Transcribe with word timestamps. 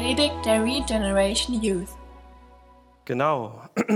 Predigt 0.00 0.46
der 0.46 0.64
Regeneration 0.64 1.62
Youth. 1.62 1.90
Genau. 3.04 3.62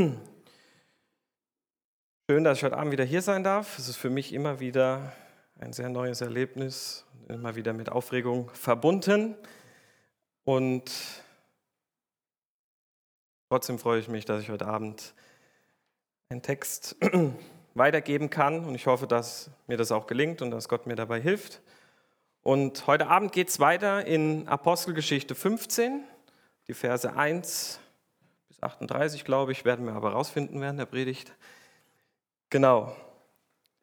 Schön, 2.31 2.45
dass 2.45 2.59
ich 2.59 2.65
heute 2.65 2.77
Abend 2.77 2.93
wieder 2.93 3.05
hier 3.05 3.23
sein 3.23 3.43
darf. 3.43 3.79
Es 3.79 3.89
ist 3.89 3.97
für 3.97 4.11
mich 4.11 4.35
immer 4.35 4.61
wieder 4.61 5.15
ein 5.59 5.73
sehr 5.73 5.89
neues 5.89 6.21
Erlebnis, 6.21 7.07
immer 7.31 7.57
wieder 7.57 7.73
mit 7.73 7.89
Aufregung 7.89 8.51
verbunden. 8.51 9.35
Und 10.45 10.93
trotzdem 13.49 13.79
freue 13.79 14.01
ich 14.01 14.09
mich, 14.09 14.27
dass 14.27 14.43
ich 14.43 14.51
heute 14.51 14.67
Abend 14.67 15.15
einen 16.29 16.43
Text 16.43 16.97
weitergeben 17.75 18.29
kann. 18.29 18.67
Und 18.67 18.75
ich 18.75 18.87
hoffe, 18.87 19.07
dass 19.07 19.49
mir 19.69 19.79
das 19.79 19.91
auch 19.91 20.07
gelingt 20.07 20.43
und 20.43 20.51
dass 20.51 20.69
Gott 20.69 20.87
mir 20.87 20.97
dabei 20.97 21.19
hilft. 21.19 21.63
Und 22.45 22.87
heute 22.87 23.07
Abend 23.07 23.33
geht 23.33 23.49
es 23.49 23.59
weiter 23.59 24.07
in 24.07 24.47
Apostelgeschichte 24.49 25.35
15, 25.35 26.05
die 26.69 26.75
Verse 26.75 27.11
1 27.11 27.81
bis 28.49 28.63
38, 28.63 29.25
glaube 29.25 29.53
ich, 29.53 29.65
werden 29.65 29.87
wir 29.87 29.95
aber 29.95 30.13
rausfinden 30.13 30.61
während 30.61 30.79
der 30.79 30.85
Predigt. 30.85 31.33
Genau. 32.51 32.95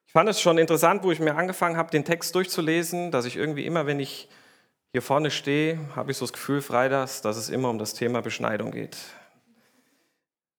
Ich 0.05 0.11
fand 0.11 0.29
es 0.29 0.39
schon 0.39 0.59
interessant, 0.59 1.01
wo 1.01 1.11
ich 1.11 1.19
mir 1.19 1.35
angefangen 1.37 1.75
habe, 1.75 1.89
den 1.89 2.05
Text 2.05 2.35
durchzulesen, 2.35 3.09
dass 3.09 3.25
ich 3.25 3.35
irgendwie 3.35 3.65
immer, 3.65 3.87
wenn 3.87 3.99
ich 3.99 4.29
hier 4.91 5.01
vorne 5.01 5.31
stehe, 5.31 5.79
habe 5.95 6.11
ich 6.11 6.17
so 6.17 6.25
das 6.25 6.33
Gefühl, 6.33 6.61
freitags, 6.61 7.23
dass 7.23 7.37
es 7.37 7.49
immer 7.49 7.71
um 7.71 7.79
das 7.79 7.95
Thema 7.95 8.21
Beschneidung 8.21 8.69
geht. 8.69 8.95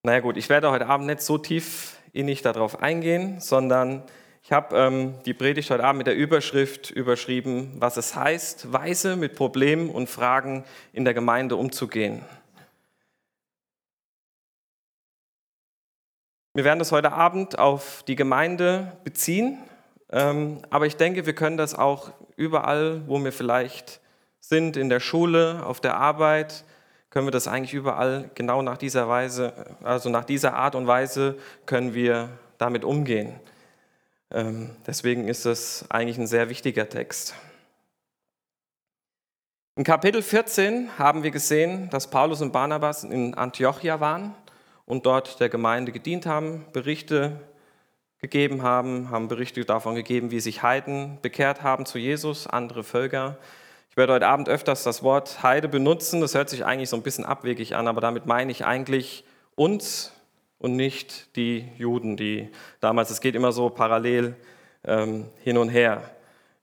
Naja 0.02 0.18
gut, 0.18 0.36
ich 0.36 0.48
werde 0.48 0.72
heute 0.72 0.88
Abend 0.88 1.06
nicht 1.06 1.20
so 1.20 1.38
tief 1.38 1.98
innig 2.12 2.42
darauf 2.42 2.82
eingehen, 2.82 3.38
sondern 3.38 4.02
ich 4.44 4.50
habe 4.50 4.76
ähm, 4.76 5.14
die 5.24 5.34
Predigt 5.34 5.70
heute 5.70 5.84
Abend 5.84 5.98
mit 5.98 6.08
der 6.08 6.16
Überschrift 6.16 6.90
überschrieben, 6.90 7.74
was 7.78 7.96
es 7.96 8.16
heißt, 8.16 8.72
weise 8.72 9.14
mit 9.14 9.36
Problemen 9.36 9.88
und 9.88 10.08
Fragen 10.08 10.64
in 10.92 11.04
der 11.04 11.14
Gemeinde 11.14 11.54
umzugehen. 11.54 12.24
Wir 16.54 16.64
werden 16.64 16.80
das 16.80 16.90
heute 16.90 17.12
Abend 17.12 17.58
auf 17.58 18.02
die 18.08 18.16
Gemeinde 18.16 18.96
beziehen, 19.04 19.58
ähm, 20.10 20.58
aber 20.70 20.86
ich 20.86 20.96
denke, 20.96 21.24
wir 21.24 21.34
können 21.34 21.56
das 21.56 21.76
auch 21.76 22.10
überall, 22.36 23.02
wo 23.06 23.22
wir 23.22 23.32
vielleicht 23.32 24.00
sind, 24.40 24.76
in 24.76 24.88
der 24.88 25.00
Schule, 25.00 25.64
auf 25.64 25.80
der 25.80 25.96
Arbeit, 25.96 26.64
können 27.10 27.28
wir 27.28 27.30
das 27.30 27.46
eigentlich 27.46 27.74
überall 27.74 28.28
genau 28.34 28.60
nach 28.60 28.76
dieser 28.76 29.08
Weise, 29.08 29.76
also 29.84 30.10
nach 30.10 30.24
dieser 30.24 30.54
Art 30.54 30.74
und 30.74 30.88
Weise 30.88 31.38
können 31.64 31.94
wir 31.94 32.28
damit 32.58 32.84
umgehen. 32.84 33.38
Ähm, 34.34 34.70
deswegen 34.86 35.28
ist 35.28 35.44
es 35.44 35.84
eigentlich 35.90 36.16
ein 36.16 36.26
sehr 36.26 36.48
wichtiger 36.48 36.88
Text. 36.88 37.34
In 39.76 39.84
Kapitel 39.84 40.22
14 40.22 40.98
haben 40.98 41.22
wir 41.22 41.30
gesehen, 41.30 41.90
dass 41.90 42.08
Paulus 42.08 42.40
und 42.40 42.52
Barnabas 42.52 43.04
in 43.04 43.34
Antiochia 43.34 44.00
waren 44.00 44.34
und 44.86 45.04
dort 45.04 45.38
der 45.40 45.50
Gemeinde 45.50 45.92
gedient 45.92 46.24
haben, 46.24 46.64
Berichte 46.72 47.40
gegeben 48.18 48.62
haben, 48.62 49.10
haben 49.10 49.28
Berichte 49.28 49.64
davon 49.64 49.94
gegeben, 49.94 50.30
wie 50.30 50.40
sich 50.40 50.62
Heiden 50.62 51.18
bekehrt 51.20 51.62
haben 51.62 51.84
zu 51.84 51.98
Jesus, 51.98 52.46
andere 52.46 52.84
Völker. 52.84 53.36
Ich 53.90 53.96
werde 53.98 54.14
heute 54.14 54.26
Abend 54.26 54.48
öfters 54.48 54.82
das 54.82 55.02
Wort 55.02 55.42
Heide 55.42 55.68
benutzen. 55.68 56.22
Das 56.22 56.34
hört 56.34 56.48
sich 56.48 56.64
eigentlich 56.64 56.88
so 56.88 56.96
ein 56.96 57.02
bisschen 57.02 57.26
abwegig 57.26 57.74
an, 57.74 57.88
aber 57.88 58.00
damit 58.00 58.24
meine 58.24 58.50
ich 58.50 58.64
eigentlich 58.64 59.24
uns, 59.56 60.12
und 60.62 60.76
nicht 60.76 61.34
die 61.36 61.68
Juden, 61.76 62.16
die 62.16 62.48
damals, 62.80 63.10
es 63.10 63.20
geht 63.20 63.34
immer 63.34 63.50
so 63.50 63.68
parallel 63.68 64.36
ähm, 64.84 65.26
hin 65.42 65.58
und 65.58 65.68
her. 65.68 66.02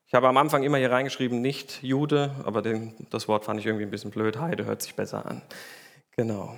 Ich 0.08 0.14
habe 0.14 0.28
am 0.30 0.38
Anfang 0.38 0.64
immer 0.64 0.78
hier 0.78 0.90
reingeschrieben, 0.90 1.42
nicht 1.42 1.84
Jude, 1.84 2.34
aber 2.46 2.62
den, 2.62 2.96
das 3.10 3.28
Wort 3.28 3.44
fand 3.44 3.60
ich 3.60 3.66
irgendwie 3.66 3.86
ein 3.86 3.92
bisschen 3.92 4.10
blöd. 4.10 4.40
Heide 4.40 4.66
hört 4.66 4.82
sich 4.82 4.96
besser 4.96 5.26
an. 5.26 5.42
Genau. 6.16 6.56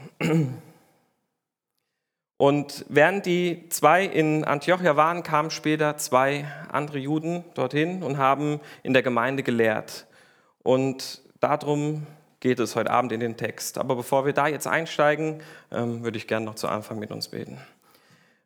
Und 2.37 2.85
während 2.89 3.25
die 3.25 3.67
zwei 3.69 4.05
in 4.05 4.45
Antiochia 4.45 4.95
waren, 4.95 5.23
kamen 5.23 5.49
später 5.49 5.97
zwei 5.97 6.45
andere 6.71 6.99
Juden 6.99 7.43
dorthin 7.55 8.03
und 8.03 8.19
haben 8.19 8.59
in 8.83 8.93
der 8.93 9.03
Gemeinde 9.03 9.41
gelehrt. 9.41 10.05
Und 10.63 11.21
darum 11.39 12.05
geht 12.41 12.59
es 12.59 12.75
heute 12.75 12.91
Abend 12.91 13.13
in 13.13 13.21
den 13.21 13.37
Text. 13.37 13.77
Aber 13.77 13.95
bevor 13.95 14.25
wir 14.25 14.33
da 14.33 14.47
jetzt 14.47 14.67
einsteigen, 14.67 15.41
ähm, 15.71 16.03
würde 16.03 16.17
ich 16.17 16.27
gerne 16.27 16.45
noch 16.45 16.55
zu 16.55 16.67
Anfang 16.67 16.99
mit 16.99 17.11
uns 17.11 17.29
beten. 17.29 17.57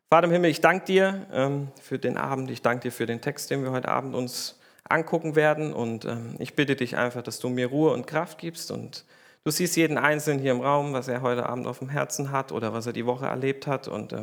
Vater 0.08 0.28
im 0.28 0.32
Himmel, 0.32 0.50
ich 0.50 0.60
danke 0.60 0.84
dir 0.84 1.26
ähm, 1.32 1.68
für 1.82 1.98
den 1.98 2.16
Abend, 2.16 2.50
ich 2.50 2.62
danke 2.62 2.82
dir 2.82 2.92
für 2.92 3.06
den 3.06 3.20
Text, 3.20 3.50
den 3.50 3.64
wir 3.64 3.72
heute 3.72 3.88
Abend 3.88 4.14
uns 4.14 4.60
angucken 4.88 5.34
werden 5.34 5.72
und 5.72 6.04
ähm, 6.04 6.36
ich 6.38 6.54
bitte 6.54 6.76
dich 6.76 6.96
einfach, 6.96 7.22
dass 7.22 7.40
du 7.40 7.48
mir 7.48 7.66
Ruhe 7.66 7.92
und 7.92 8.06
Kraft 8.06 8.38
gibst 8.38 8.70
und 8.70 9.04
du 9.42 9.50
siehst 9.50 9.74
jeden 9.74 9.98
Einzelnen 9.98 10.38
hier 10.38 10.52
im 10.52 10.60
Raum, 10.60 10.92
was 10.92 11.08
er 11.08 11.22
heute 11.22 11.46
Abend 11.46 11.66
auf 11.66 11.80
dem 11.80 11.88
Herzen 11.88 12.30
hat 12.30 12.52
oder 12.52 12.72
was 12.72 12.86
er 12.86 12.92
die 12.92 13.04
Woche 13.04 13.26
erlebt 13.26 13.66
hat 13.66 13.88
und 13.88 14.14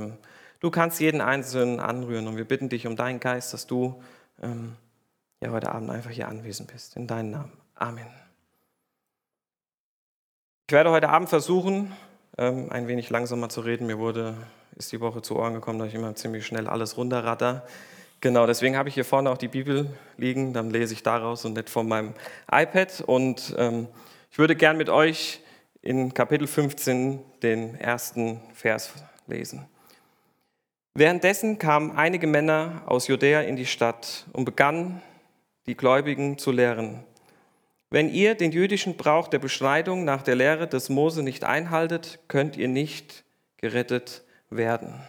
du 0.61 0.71
kannst 0.71 1.01
jeden 1.01 1.19
Einzelnen 1.19 1.81
anrühren 1.81 2.27
und 2.27 2.37
wir 2.37 2.45
bitten 2.45 2.69
dich 2.69 2.87
um 2.87 2.95
deinen 2.95 3.19
Geist, 3.19 3.53
dass 3.53 3.67
du 3.67 4.01
ja 4.41 5.51
heute 5.51 5.69
Abend 5.69 5.89
einfach 5.89 6.11
hier 6.11 6.29
anwesend 6.29 6.71
bist. 6.71 6.95
In 6.95 7.07
deinem 7.07 7.31
Namen. 7.31 7.51
Amen. 7.75 8.22
Ich 10.65 10.71
werde 10.71 10.91
heute 10.91 11.09
Abend 11.09 11.27
versuchen, 11.27 11.91
ähm, 12.37 12.71
ein 12.71 12.87
wenig 12.87 13.09
langsamer 13.09 13.49
zu 13.49 13.59
reden. 13.59 13.85
Mir 13.85 13.99
wurde, 13.99 14.37
ist 14.77 14.93
die 14.93 15.01
Woche 15.01 15.21
zu 15.21 15.35
Ohren 15.35 15.53
gekommen, 15.53 15.77
dass 15.77 15.89
ich 15.89 15.95
immer 15.95 16.15
ziemlich 16.15 16.45
schnell 16.45 16.69
alles 16.69 16.95
runterratter. 16.95 17.67
Genau, 18.21 18.47
deswegen 18.47 18.77
habe 18.77 18.87
ich 18.87 18.95
hier 18.95 19.03
vorne 19.03 19.29
auch 19.29 19.37
die 19.37 19.49
Bibel 19.49 19.89
liegen, 20.15 20.53
dann 20.53 20.69
lese 20.69 20.93
ich 20.93 21.03
daraus 21.03 21.43
und 21.43 21.53
nicht 21.53 21.69
von 21.69 21.85
meinem 21.85 22.13
iPad. 22.49 23.03
Und 23.05 23.53
ähm, 23.57 23.89
ich 24.31 24.37
würde 24.37 24.55
gern 24.55 24.77
mit 24.77 24.87
euch 24.87 25.41
in 25.81 26.13
Kapitel 26.13 26.47
15 26.47 27.19
den 27.43 27.75
ersten 27.75 28.39
Vers 28.53 28.93
lesen. 29.27 29.67
Währenddessen 30.93 31.59
kamen 31.59 31.97
einige 31.97 32.25
Männer 32.25 32.83
aus 32.85 33.09
Judäa 33.09 33.41
in 33.41 33.57
die 33.57 33.65
Stadt 33.65 34.27
und 34.31 34.45
begannen, 34.45 35.01
die 35.65 35.75
Gläubigen 35.75 36.37
zu 36.37 36.53
lehren. 36.53 37.03
Wenn 37.93 38.09
ihr 38.09 38.33
den 38.33 38.51
jüdischen 38.51 38.97
Brauch 38.97 39.27
der 39.27 39.37
Beschneidung 39.37 40.03
nach 40.03 40.23
der 40.23 40.33
Lehre 40.33 40.67
des 40.67 40.89
Mose 40.89 41.21
nicht 41.21 41.43
einhaltet, 41.43 42.17
könnt 42.27 42.57
ihr 42.57 42.67
nicht 42.67 43.23
gerettet 43.57 44.23
werden. 44.49 44.99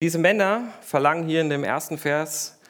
Diese 0.00 0.18
Männer 0.18 0.72
verlangen 0.80 1.26
hier 1.26 1.40
in 1.40 1.50
dem 1.50 1.64
ersten 1.64 1.98
Vers, 1.98 2.60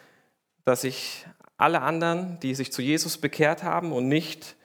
dass 0.64 0.80
sich 0.80 1.26
alle 1.58 1.82
anderen, 1.82 2.40
die 2.40 2.54
sich 2.54 2.72
zu 2.72 2.80
Jesus 2.80 3.18
bekehrt 3.18 3.62
haben 3.62 3.92
und 3.92 4.08
nicht 4.08 4.56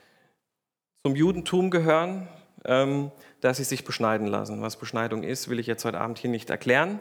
zum 1.06 1.14
Judentum 1.14 1.72
gehören, 1.72 2.30
ähm, 2.64 3.12
dass 3.42 3.58
sie 3.58 3.66
sich 3.66 3.84
beschneiden 3.84 4.28
lassen. 4.28 4.62
Was 4.62 4.78
Beschneidung 4.78 5.24
ist, 5.24 5.50
will 5.50 5.60
ich 5.60 5.68
jetzt 5.68 5.84
heute 5.84 6.00
Abend 6.00 6.20
hier 6.20 6.30
nicht 6.30 6.50
erklären. 6.50 7.00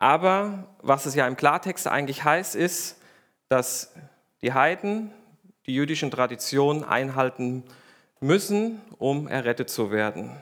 Aber 0.00 0.74
was 0.82 1.06
es 1.06 1.14
ja 1.14 1.28
im 1.28 1.36
Klartext 1.36 1.86
eigentlich 1.86 2.24
heißt, 2.24 2.56
ist, 2.56 2.99
dass 3.50 3.92
die 4.42 4.52
Heiden 4.52 5.10
die 5.66 5.74
jüdischen 5.74 6.10
Traditionen 6.10 6.84
einhalten 6.84 7.64
müssen, 8.20 8.80
um 8.98 9.26
errettet 9.26 9.70
zu 9.70 9.90
werden. 9.90 10.36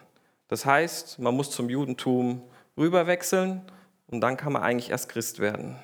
Das 0.49 0.67
heißt, 0.67 1.19
man 1.19 1.35
muss 1.35 1.51
zum 1.51 1.71
Judentum 1.71 2.43
rüberwechseln 2.77 3.63
und 4.09 4.21
dann 4.21 4.37
kann 4.37 4.53
man 4.53 4.63
eigentlich 4.63 4.91
erst 4.91 5.09
Christ 5.09 5.41
werden. 5.41 5.77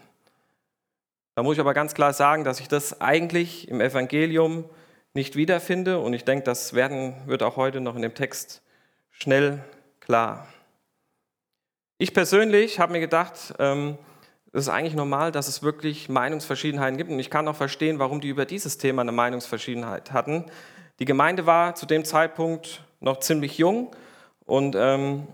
Da 1.35 1.43
muss 1.43 1.55
ich 1.55 1.61
aber 1.61 1.75
ganz 1.75 1.95
klar 1.95 2.13
sagen, 2.13 2.45
dass 2.45 2.61
ich 2.61 2.69
das 2.69 3.01
eigentlich 3.01 3.69
im 3.69 3.81
Evangelium 3.81 4.69
nicht 5.15 5.35
wiederfinde 5.35 6.01
und 6.01 6.13
ich 6.13 6.25
denke, 6.25 6.45
das 6.45 6.75
werden, 6.75 7.15
wird 7.27 7.43
auch 7.43 7.57
heute 7.57 7.81
noch 7.81 7.97
in 7.97 8.03
dem 8.03 8.15
Text 8.15 8.63
schnell 9.11 9.65
klar. 10.01 10.47
Ich 11.97 12.13
persönlich 12.13 12.81
habe 12.81 12.93
mir 12.93 13.01
gedacht, 13.01 13.55
ähm, 13.59 13.97
es 14.55 14.69
ist 14.69 14.69
eigentlich 14.69 14.95
normal, 14.95 15.33
dass 15.33 15.49
es 15.49 15.65
wirklich 15.65 16.09
Meinungsverschiedenheiten 16.09 16.97
gibt. 16.97 17.11
Und 17.11 17.19
ich 17.19 17.29
kann 17.29 17.49
auch 17.49 17.57
verstehen, 17.57 17.99
warum 17.99 18.21
die 18.21 18.29
über 18.29 18.45
dieses 18.45 18.79
Thema 18.79 19.03
eine 19.03 19.11
Meinungsverschiedenheit 19.11 20.13
hatten. 20.13 20.45
Die 21.01 21.05
Gemeinde 21.05 21.45
war 21.45 21.75
zu 21.75 21.87
dem 21.87 22.05
Zeitpunkt 22.05 22.85
noch 23.01 23.19
ziemlich 23.19 23.59
jung 23.59 23.91
und 24.47 24.77
ähm, 24.79 25.27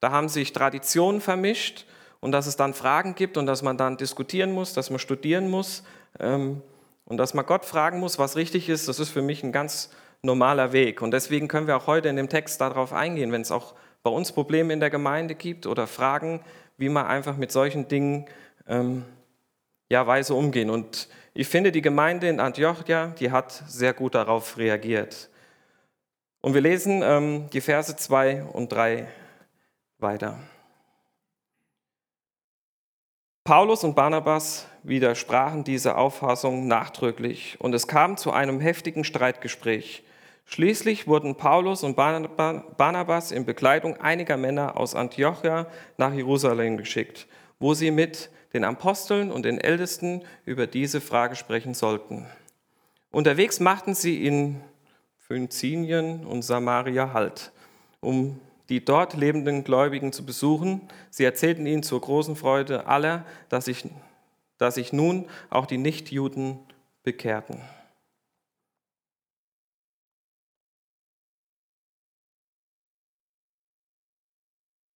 da 0.00 0.10
haben 0.10 0.30
sich 0.30 0.54
Traditionen 0.54 1.20
vermischt 1.20 1.84
und 2.20 2.32
dass 2.32 2.46
es 2.46 2.56
dann 2.56 2.72
Fragen 2.72 3.14
gibt 3.14 3.36
und 3.36 3.44
dass 3.44 3.60
man 3.60 3.76
dann 3.76 3.98
diskutieren 3.98 4.52
muss, 4.52 4.72
dass 4.72 4.88
man 4.88 4.98
studieren 4.98 5.50
muss 5.50 5.84
ähm, 6.18 6.62
und 7.04 7.18
dass 7.18 7.34
man 7.34 7.44
Gott 7.44 7.66
fragen 7.66 8.00
muss, 8.00 8.18
was 8.18 8.36
richtig 8.36 8.70
ist, 8.70 8.88
das 8.88 8.98
ist 8.98 9.10
für 9.10 9.22
mich 9.22 9.44
ein 9.44 9.52
ganz 9.52 9.90
normaler 10.22 10.72
Weg. 10.72 11.02
Und 11.02 11.10
deswegen 11.10 11.46
können 11.46 11.66
wir 11.66 11.76
auch 11.76 11.86
heute 11.86 12.08
in 12.08 12.16
dem 12.16 12.30
Text 12.30 12.62
darauf 12.62 12.94
eingehen, 12.94 13.32
wenn 13.32 13.42
es 13.42 13.50
auch 13.50 13.74
bei 14.02 14.10
uns 14.10 14.32
Probleme 14.32 14.72
in 14.72 14.80
der 14.80 14.90
Gemeinde 14.90 15.34
gibt 15.34 15.66
oder 15.66 15.86
Fragen, 15.86 16.40
wie 16.78 16.88
man 16.88 17.06
einfach 17.06 17.36
mit 17.36 17.52
solchen 17.52 17.88
Dingen 17.88 18.26
ähm, 18.68 19.04
ja, 19.88 20.06
weise 20.06 20.34
umgehen. 20.34 20.70
Und 20.70 21.08
ich 21.34 21.48
finde, 21.48 21.72
die 21.72 21.82
Gemeinde 21.82 22.28
in 22.28 22.40
Antiochia, 22.40 23.08
die 23.18 23.30
hat 23.30 23.52
sehr 23.66 23.92
gut 23.92 24.14
darauf 24.14 24.56
reagiert. 24.58 25.30
Und 26.40 26.54
wir 26.54 26.60
lesen 26.60 27.02
ähm, 27.02 27.50
die 27.52 27.60
Verse 27.60 27.94
2 27.94 28.44
und 28.44 28.72
3 28.72 29.08
weiter. 29.98 30.38
Paulus 33.44 33.84
und 33.84 33.94
Barnabas 33.94 34.66
widersprachen 34.82 35.62
dieser 35.62 35.98
Auffassung 35.98 36.66
nachdrücklich 36.66 37.56
und 37.60 37.74
es 37.74 37.86
kam 37.86 38.16
zu 38.16 38.32
einem 38.32 38.60
heftigen 38.60 39.04
Streitgespräch. 39.04 40.02
Schließlich 40.46 41.06
wurden 41.06 41.36
Paulus 41.36 41.82
und 41.82 41.96
Barnabas 41.96 43.32
in 43.32 43.44
Begleitung 43.44 43.96
einiger 43.98 44.36
Männer 44.36 44.76
aus 44.76 44.94
Antiochia 44.94 45.66
nach 45.96 46.12
Jerusalem 46.12 46.76
geschickt, 46.76 47.26
wo 47.58 47.74
sie 47.74 47.90
mit 47.90 48.30
den 48.52 48.64
Aposteln 48.64 49.30
und 49.30 49.44
den 49.44 49.58
Ältesten 49.60 50.22
über 50.44 50.66
diese 50.66 51.00
Frage 51.00 51.36
sprechen 51.36 51.74
sollten. 51.74 52.26
Unterwegs 53.10 53.60
machten 53.60 53.94
sie 53.94 54.26
in 54.26 54.60
Phönizien 55.18 56.24
und 56.26 56.42
Samaria 56.42 57.12
Halt, 57.12 57.52
um 58.00 58.40
die 58.68 58.84
dort 58.84 59.14
lebenden 59.14 59.64
Gläubigen 59.64 60.12
zu 60.12 60.24
besuchen. 60.24 60.80
Sie 61.10 61.24
erzählten 61.24 61.66
ihnen 61.66 61.82
zur 61.82 62.00
großen 62.00 62.36
Freude 62.36 62.86
aller, 62.86 63.24
dass 63.48 63.66
sich, 63.66 63.88
dass 64.58 64.74
sich 64.74 64.92
nun 64.92 65.28
auch 65.50 65.66
die 65.66 65.78
Nichtjuden 65.78 66.58
bekehrten. 67.02 67.60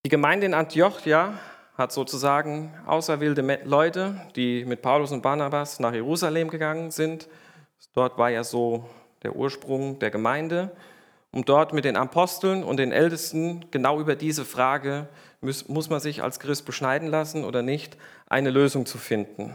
Die 0.04 0.08
Gemeinde 0.08 0.46
in 0.46 0.54
Antiochia 0.54 1.38
hat 1.80 1.92
sozusagen 1.92 2.74
auserwählte 2.86 3.60
Leute, 3.64 4.20
die 4.36 4.66
mit 4.66 4.82
Paulus 4.82 5.12
und 5.12 5.22
Barnabas 5.22 5.80
nach 5.80 5.94
Jerusalem 5.94 6.50
gegangen 6.50 6.90
sind. 6.90 7.26
Dort 7.94 8.18
war 8.18 8.28
ja 8.28 8.44
so 8.44 8.84
der 9.22 9.34
Ursprung 9.34 9.98
der 9.98 10.10
Gemeinde, 10.10 10.70
um 11.32 11.44
dort 11.44 11.72
mit 11.72 11.86
den 11.86 11.96
Aposteln 11.96 12.62
und 12.64 12.76
den 12.76 12.92
Ältesten 12.92 13.64
genau 13.70 13.98
über 13.98 14.14
diese 14.14 14.44
Frage, 14.44 15.08
muss, 15.40 15.68
muss 15.68 15.88
man 15.88 16.00
sich 16.00 16.22
als 16.22 16.38
Christ 16.38 16.66
beschneiden 16.66 17.08
lassen 17.08 17.44
oder 17.44 17.62
nicht, 17.62 17.96
eine 18.26 18.50
Lösung 18.50 18.84
zu 18.84 18.98
finden. 18.98 19.54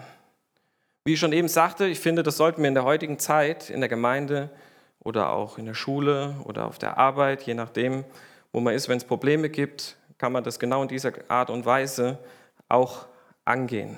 Wie 1.03 1.13
ich 1.13 1.19
schon 1.19 1.31
eben 1.31 1.47
sagte, 1.47 1.85
ich 1.85 1.99
finde, 1.99 2.23
das 2.23 2.37
sollten 2.37 2.63
wir 2.63 2.67
in 2.67 2.73
der 2.73 2.85
heutigen 2.85 3.19
Zeit 3.19 3.69
in 3.69 3.81
der 3.81 3.89
Gemeinde 3.89 4.49
oder 4.99 5.29
auch 5.29 5.59
in 5.59 5.65
der 5.67 5.75
Schule 5.75 6.33
oder 6.45 6.65
auf 6.65 6.79
der 6.79 6.97
Arbeit, 6.97 7.43
je 7.43 7.53
nachdem, 7.53 8.03
wo 8.51 8.61
man 8.61 8.73
ist, 8.73 8.89
wenn 8.89 8.97
es 8.97 9.03
Probleme 9.03 9.49
gibt, 9.49 9.95
kann 10.17 10.31
man 10.31 10.43
das 10.43 10.59
genau 10.59 10.81
in 10.81 10.87
dieser 10.87 11.13
Art 11.27 11.49
und 11.49 11.65
Weise 11.65 12.17
auch 12.69 13.05
angehen. 13.43 13.97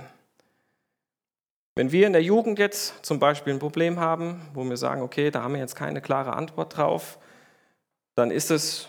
Wenn 1.75 1.91
wir 1.91 2.07
in 2.07 2.13
der 2.13 2.23
Jugend 2.23 2.57
jetzt 2.57 3.05
zum 3.05 3.19
Beispiel 3.19 3.53
ein 3.53 3.59
Problem 3.59 3.99
haben, 3.99 4.41
wo 4.53 4.63
wir 4.63 4.77
sagen, 4.77 5.03
okay, 5.03 5.29
da 5.29 5.43
haben 5.43 5.53
wir 5.53 5.59
jetzt 5.59 5.75
keine 5.75 6.01
klare 6.01 6.33
Antwort 6.33 6.75
drauf, 6.75 7.19
dann 8.15 8.31
ist 8.31 8.49
es 8.49 8.87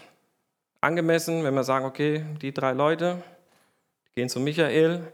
angemessen, 0.80 1.44
wenn 1.44 1.54
wir 1.54 1.64
sagen, 1.64 1.84
okay, 1.84 2.24
die 2.40 2.52
drei 2.52 2.72
Leute 2.72 3.22
gehen 4.14 4.30
zu 4.30 4.40
Michael 4.40 5.12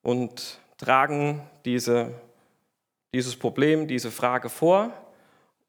und 0.00 0.58
tragen 0.78 1.42
diese, 1.66 2.12
dieses 3.12 3.36
Problem, 3.36 3.86
diese 3.86 4.10
Frage 4.10 4.48
vor 4.48 4.90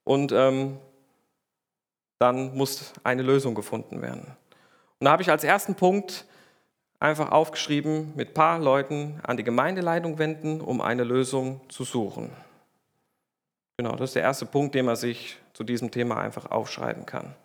und 0.06 0.31
ähm, 0.31 0.77
dann 2.19 2.56
muss 2.56 2.94
eine 3.03 3.21
Lösung 3.21 3.53
gefunden 3.53 4.01
werden. 4.01 4.38
Und 5.04 5.08
da 5.08 5.12
habe 5.12 5.22
ich 5.22 5.30
als 5.30 5.44
ersten 5.44 5.76
Punkt 5.76 6.24
einfach 6.98 7.30
aufgeschrieben, 7.30 8.14
mit 8.16 8.30
ein 8.30 8.34
paar 8.34 8.58
Leuten 8.58 9.20
an 9.24 9.36
die 9.36 9.44
Gemeindeleitung 9.44 10.18
wenden, 10.18 10.62
um 10.62 10.80
eine 10.80 11.04
Lösung 11.04 11.60
zu 11.68 11.84
suchen. 11.84 12.30
Genau, 13.76 13.98
das 13.98 14.12
ist 14.12 14.16
der 14.16 14.22
erste 14.22 14.46
Punkt, 14.46 14.76
den 14.76 14.86
man 14.86 14.96
sich 14.96 15.36
zu 15.52 15.66
diesem 15.66 15.92
Thema 15.92 16.22
einfach 16.22 16.50
aufschreiben 16.52 17.06
kann. 17.06 17.36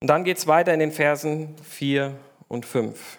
Und 0.00 0.08
dann 0.08 0.24
geht 0.24 0.38
es 0.38 0.48
weiter 0.48 0.74
in 0.74 0.80
den 0.80 0.90
Versen 0.90 1.54
4 1.62 2.12
und 2.48 2.66
5. 2.66 3.18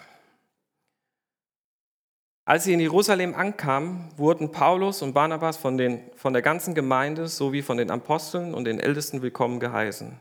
Als 2.44 2.66
sie 2.66 2.74
in 2.74 2.82
Jerusalem 2.82 3.36
ankamen, 3.36 4.10
wurden 4.18 4.52
Paulus 4.52 5.02
und 5.02 5.14
Barnabas 5.14 5.56
von, 5.56 5.78
den, 5.78 6.02
von 6.18 6.34
der 6.34 6.42
ganzen 6.42 6.76
Gemeinde 6.76 7.30
sowie 7.30 7.62
von 7.62 7.78
den 7.78 7.90
Aposteln 7.90 8.54
und 8.54 8.66
den 8.66 8.82
Ältesten 8.82 9.22
willkommen 9.22 9.62
geheißen. 9.62 10.20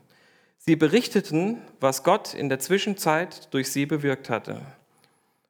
Sie 0.65 0.77
berichteten, 0.77 1.57
was 1.81 2.03
Gott 2.03 2.33
in 2.33 2.47
der 2.47 2.59
Zwischenzeit 2.59 3.53
durch 3.53 3.69
sie 3.69 3.85
bewirkt 3.85 4.29
hatte. 4.29 4.61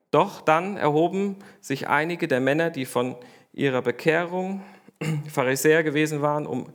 Doch 0.09 0.41
dann 0.41 0.75
erhoben 0.75 1.37
sich 1.61 1.87
einige 1.87 2.27
der 2.27 2.39
Männer, 2.39 2.71
die 2.71 2.85
von 2.85 3.15
ihrer 3.53 3.83
Bekehrung 3.83 4.63
Pharisäer 5.31 5.83
gewesen 5.83 6.23
waren, 6.23 6.47
um, 6.47 6.73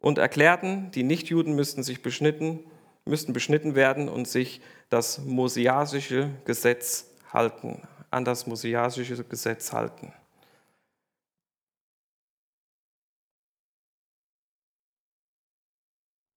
und 0.00 0.18
erklärten, 0.18 0.90
die 0.90 1.04
Nichtjuden 1.04 1.54
müssten 1.54 1.84
sich 1.84 2.02
beschnitten, 2.02 2.58
müssten 3.04 3.32
beschnitten 3.32 3.76
werden 3.76 4.08
und 4.08 4.26
sich 4.26 4.60
das 4.88 5.18
mosiasische 5.20 6.30
Gesetz 6.46 7.06
halten, 7.32 7.82
an 8.10 8.24
das 8.24 8.48
mosiasische 8.48 9.22
Gesetz 9.22 9.72
halten. 9.72 10.12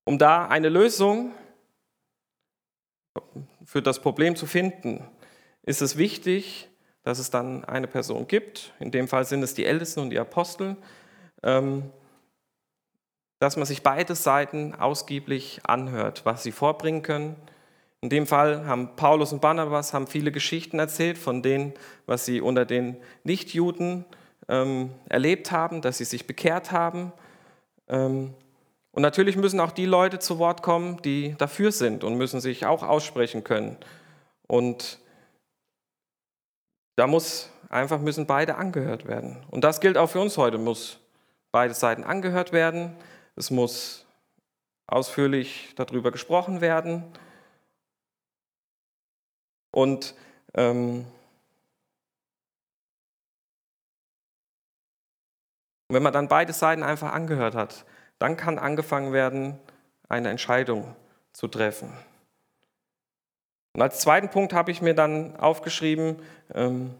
Um 0.05 0.17
da 0.17 0.47
eine 0.47 0.69
Lösung 0.69 1.31
für 3.65 3.81
das 3.81 4.01
Problem 4.01 4.35
zu 4.35 4.45
finden, 4.45 5.07
ist 5.63 5.81
es 5.81 5.97
wichtig, 5.97 6.69
dass 7.03 7.19
es 7.19 7.29
dann 7.29 7.63
eine 7.65 7.87
Person 7.87 8.27
gibt, 8.27 8.73
in 8.79 8.91
dem 8.91 9.07
Fall 9.07 9.25
sind 9.25 9.43
es 9.43 9.53
die 9.53 9.65
Ältesten 9.65 10.01
und 10.01 10.09
die 10.09 10.19
Apostel, 10.19 10.77
ähm, 11.41 11.91
dass 13.39 13.57
man 13.57 13.65
sich 13.65 13.83
beide 13.83 14.15
Seiten 14.15 14.73
ausgiebig 14.73 15.61
anhört, 15.63 16.25
was 16.25 16.43
sie 16.43 16.53
vorbringen 16.53 17.01
können. 17.01 17.35
In 17.99 18.09
dem 18.09 18.27
Fall 18.27 18.65
haben 18.65 18.95
Paulus 18.95 19.33
und 19.33 19.41
Barnabas 19.41 19.93
haben 19.93 20.07
viele 20.07 20.31
Geschichten 20.31 20.79
erzählt 20.79 21.17
von 21.17 21.41
denen, 21.41 21.73
was 22.05 22.25
sie 22.25 22.41
unter 22.41 22.65
den 22.65 22.97
Nichtjuden 23.23 24.05
ähm, 24.47 24.91
erlebt 25.09 25.51
haben, 25.51 25.81
dass 25.81 25.97
sie 25.97 26.05
sich 26.05 26.27
bekehrt 26.27 26.71
haben. 26.71 27.11
Ähm, 27.87 28.33
und 28.93 29.01
natürlich 29.01 29.35
müssen 29.35 29.59
auch 29.59 29.71
die 29.71 29.87
Leute 29.87 30.19
zu 30.19 30.37
Wort 30.37 30.61
kommen, 30.61 31.01
die 31.01 31.35
dafür 31.39 31.71
sind 31.71 32.03
und 32.03 32.15
müssen 32.15 32.39
sich 32.39 32.67
auch 32.67 32.83
aussprechen 32.83 33.43
können. 33.43 33.75
Und 34.47 34.99
da 36.95 37.07
muss 37.07 37.49
einfach 37.69 37.99
müssen 37.99 38.27
beide 38.27 38.55
angehört 38.55 39.07
werden. 39.07 39.43
Und 39.49 39.63
das 39.63 39.81
gilt 39.81 39.97
auch 39.97 40.11
für 40.11 40.19
uns 40.19 40.37
heute. 40.37 40.59
Muss 40.59 40.99
beide 41.51 41.73
Seiten 41.73 42.03
angehört 42.03 42.51
werden. 42.51 42.95
Es 43.35 43.49
muss 43.49 44.05
ausführlich 44.85 45.73
darüber 45.75 46.11
gesprochen 46.11 46.61
werden. 46.61 47.03
Und 49.71 50.13
ähm, 50.53 51.07
wenn 55.89 56.03
man 56.03 56.13
dann 56.13 56.27
beide 56.27 56.53
Seiten 56.53 56.83
einfach 56.83 57.11
angehört 57.11 57.55
hat, 57.55 57.85
dann 58.23 58.37
kann 58.37 58.57
angefangen 58.57 59.11
werden, 59.11 59.59
eine 60.07 60.29
Entscheidung 60.29 60.95
zu 61.33 61.49
treffen. 61.49 61.91
Und 63.73 63.81
als 63.81 63.99
zweiten 63.99 64.29
Punkt 64.29 64.53
habe 64.53 64.71
ich 64.71 64.81
mir 64.81 64.93
dann 64.93 65.35
aufgeschrieben, 65.35 66.15
ähm, 66.53 66.93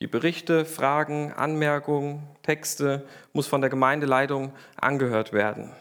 die 0.00 0.06
Berichte, 0.06 0.64
Fragen, 0.64 1.32
Anmerkungen, 1.32 2.22
Texte 2.42 3.08
muss 3.32 3.48
von 3.48 3.60
der 3.60 3.70
Gemeindeleitung 3.70 4.52
angehört 4.76 5.32
werden. 5.32 5.72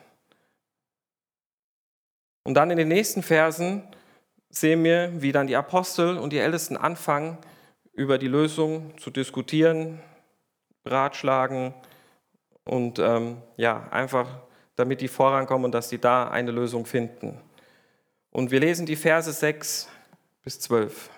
Und 2.43 2.55
dann 2.55 2.72
in 2.72 2.77
den 2.77 2.88
nächsten 2.88 3.22
Versen 3.22 3.84
sehen 4.50 4.84
wir, 4.84 5.22
wie 5.22 5.31
dann 5.31 5.45
die 5.45 5.57
Apostel 5.57 6.17
und 6.17 6.34
die 6.34 6.39
Ältesten 6.39 6.75
anfangen, 6.75 7.38
über 7.93 8.17
die 8.17 8.27
Lösung 8.27 8.98
zu 8.98 9.12
diskutieren, 9.12 10.01
beratschlagen 10.84 11.75
und 12.63 12.98
ähm, 12.98 13.43
ja, 13.57 13.88
einfach 13.91 14.44
damit 14.75 15.01
die 15.01 15.08
vorankommen 15.08 15.65
und 15.65 15.72
dass 15.72 15.89
sie 15.89 16.00
da 16.00 16.27
eine 16.29 16.51
Lösung 16.51 16.86
finden. 16.86 17.41
Und 18.32 18.51
wir 18.51 18.60
lesen 18.60 18.86
die 18.86 18.96
Verse 18.96 19.32
6 19.32 19.88
bis 20.44 20.60
12. 20.60 21.10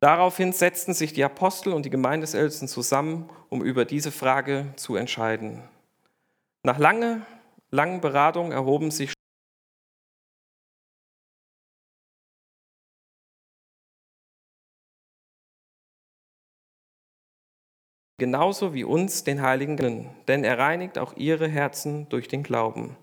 Daraufhin 0.00 0.52
setzten 0.52 0.94
sich 0.94 1.12
die 1.12 1.24
Apostel 1.24 1.72
und 1.72 1.84
die 1.84 1.90
Gemeindesältesten 1.90 2.68
zusammen, 2.68 3.28
um 3.48 3.62
über 3.62 3.84
diese 3.84 4.12
Frage 4.12 4.66
zu 4.76 4.96
entscheiden. 4.96 5.62
Nach 6.62 6.78
lange, 6.78 7.22
langen 7.70 8.00
Beratungen 8.00 8.52
erhoben 8.52 8.90
sich 8.90 9.12
genauso 18.18 18.74
wie 18.74 18.84
uns, 18.84 19.24
den 19.24 19.42
Heiligen, 19.42 20.10
denn 20.26 20.44
er 20.44 20.58
reinigt 20.58 20.98
auch 20.98 21.16
ihre 21.16 21.48
Herzen 21.48 22.08
durch 22.08 22.28
den 22.28 22.42
Glauben. 22.42 22.96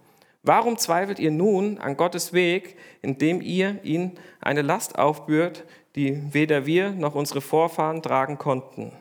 Warum 0.44 0.78
zweifelt 0.78 1.18
ihr 1.18 1.32
nun 1.32 1.80
an 1.80 1.98
Gottes 1.98 2.32
Weg, 2.32 2.78
indem 3.02 3.42
ihr 3.42 3.84
ihn 3.84 4.12
eine 4.42 4.62
Last 4.62 5.00
aufbührt, 5.00 5.64
die 5.96 6.22
weder 6.34 6.68
wir 6.68 6.92
noch 6.92 7.16
unsere 7.16 7.42
Vorfahren 7.42 8.04
tragen 8.04 8.38
konnten? 8.38 8.92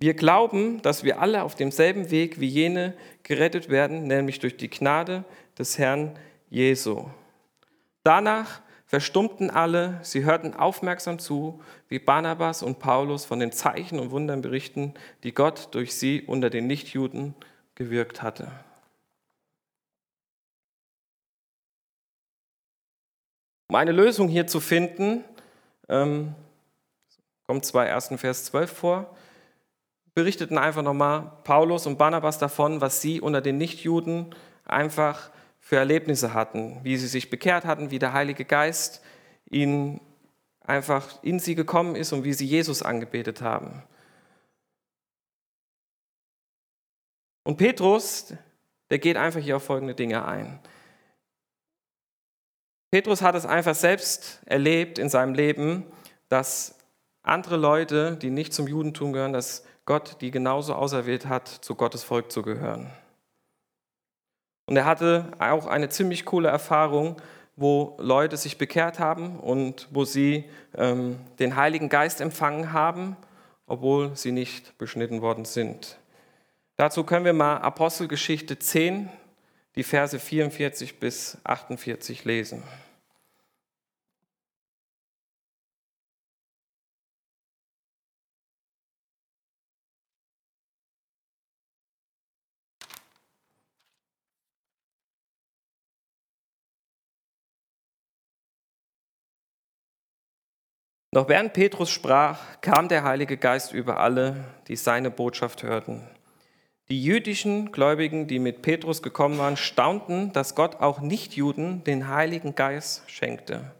Wir 0.00 0.14
glauben, 0.14 0.80
dass 0.80 1.02
wir 1.02 1.20
alle 1.20 1.42
auf 1.42 1.56
demselben 1.56 2.10
Weg 2.10 2.40
wie 2.40 2.46
jene 2.46 2.94
gerettet 3.24 3.68
werden, 3.68 4.04
nämlich 4.04 4.38
durch 4.38 4.56
die 4.56 4.70
Gnade 4.70 5.24
des 5.58 5.76
Herrn 5.76 6.16
Jesu. 6.48 7.04
Danach 8.04 8.62
verstummten 8.88 9.50
alle, 9.50 10.00
sie 10.02 10.24
hörten 10.24 10.54
aufmerksam 10.54 11.18
zu, 11.18 11.62
wie 11.88 11.98
Barnabas 11.98 12.62
und 12.62 12.78
Paulus 12.78 13.26
von 13.26 13.38
den 13.38 13.52
Zeichen 13.52 14.00
und 14.00 14.10
Wundern 14.10 14.40
berichten, 14.40 14.94
die 15.22 15.34
Gott 15.34 15.68
durch 15.72 15.94
sie 15.94 16.22
unter 16.22 16.48
den 16.48 16.66
Nichtjuden 16.66 17.34
gewirkt 17.74 18.22
hatte. 18.22 18.50
Um 23.68 23.76
eine 23.76 23.92
Lösung 23.92 24.28
hier 24.28 24.46
zu 24.46 24.58
finden, 24.58 25.22
ähm, 25.90 26.34
kommt 27.46 27.66
zwar 27.66 27.86
erst 27.86 28.10
in 28.10 28.16
Vers 28.16 28.46
12 28.46 28.72
vor, 28.72 29.16
berichteten 30.14 30.56
einfach 30.56 30.82
nochmal 30.82 31.30
Paulus 31.44 31.86
und 31.86 31.98
Barnabas 31.98 32.38
davon, 32.38 32.80
was 32.80 33.02
sie 33.02 33.20
unter 33.20 33.42
den 33.42 33.58
Nichtjuden 33.58 34.34
einfach 34.64 35.30
für 35.68 35.76
Erlebnisse 35.76 36.32
hatten, 36.32 36.82
wie 36.82 36.96
sie 36.96 37.06
sich 37.06 37.28
bekehrt 37.28 37.66
hatten, 37.66 37.90
wie 37.90 37.98
der 37.98 38.14
Heilige 38.14 38.46
Geist 38.46 39.02
ihnen 39.50 40.00
einfach 40.62 41.22
in 41.22 41.40
sie 41.40 41.54
gekommen 41.54 41.94
ist 41.94 42.14
und 42.14 42.24
wie 42.24 42.32
sie 42.32 42.46
Jesus 42.46 42.82
angebetet 42.82 43.42
haben. 43.42 43.82
Und 47.44 47.58
Petrus, 47.58 48.32
der 48.88 48.98
geht 48.98 49.18
einfach 49.18 49.40
hier 49.40 49.56
auf 49.56 49.62
folgende 49.62 49.94
Dinge 49.94 50.24
ein. 50.24 50.58
Petrus 52.90 53.20
hat 53.20 53.34
es 53.34 53.44
einfach 53.44 53.74
selbst 53.74 54.40
erlebt 54.46 54.98
in 54.98 55.10
seinem 55.10 55.34
Leben, 55.34 55.84
dass 56.30 56.78
andere 57.20 57.58
Leute, 57.58 58.16
die 58.16 58.30
nicht 58.30 58.54
zum 58.54 58.68
Judentum 58.68 59.12
gehören, 59.12 59.34
dass 59.34 59.66
Gott 59.84 60.22
die 60.22 60.30
genauso 60.30 60.74
auserwählt 60.74 61.26
hat, 61.26 61.46
zu 61.46 61.74
Gottes 61.74 62.04
Volk 62.04 62.32
zu 62.32 62.40
gehören. 62.40 62.90
Und 64.68 64.76
er 64.76 64.84
hatte 64.84 65.24
auch 65.38 65.66
eine 65.66 65.88
ziemlich 65.88 66.26
coole 66.26 66.50
Erfahrung, 66.50 67.16
wo 67.56 67.96
Leute 67.98 68.36
sich 68.36 68.58
bekehrt 68.58 68.98
haben 68.98 69.40
und 69.40 69.88
wo 69.90 70.04
sie 70.04 70.44
ähm, 70.76 71.18
den 71.38 71.56
Heiligen 71.56 71.88
Geist 71.88 72.20
empfangen 72.20 72.74
haben, 72.74 73.16
obwohl 73.66 74.14
sie 74.14 74.30
nicht 74.30 74.76
beschnitten 74.76 75.22
worden 75.22 75.46
sind. 75.46 75.96
Dazu 76.76 77.02
können 77.02 77.24
wir 77.24 77.32
mal 77.32 77.56
Apostelgeschichte 77.56 78.58
10, 78.58 79.08
die 79.74 79.84
Verse 79.84 80.18
44 80.18 81.00
bis 81.00 81.38
48 81.44 82.26
lesen. 82.26 82.62
Noch 101.10 101.28
während 101.30 101.54
Petrus 101.54 101.90
sprach, 101.90 102.60
kam 102.60 102.88
der 102.88 103.02
Heilige 103.02 103.38
Geist 103.38 103.72
über 103.72 103.98
alle, 103.98 104.44
die 104.68 104.76
seine 104.76 105.10
Botschaft 105.10 105.62
hörten. 105.62 106.06
Die 106.90 107.02
jüdischen 107.02 107.72
Gläubigen, 107.72 108.26
die 108.26 108.38
mit 108.38 108.60
Petrus 108.60 109.02
gekommen 109.02 109.38
waren, 109.38 109.56
staunten, 109.56 110.32
dass 110.34 110.54
Gott 110.54 110.80
auch 110.80 111.00
Nichtjuden 111.00 111.82
den 111.84 112.08
Heiligen 112.08 112.54
Geist 112.54 113.10
schenkte. 113.10 113.72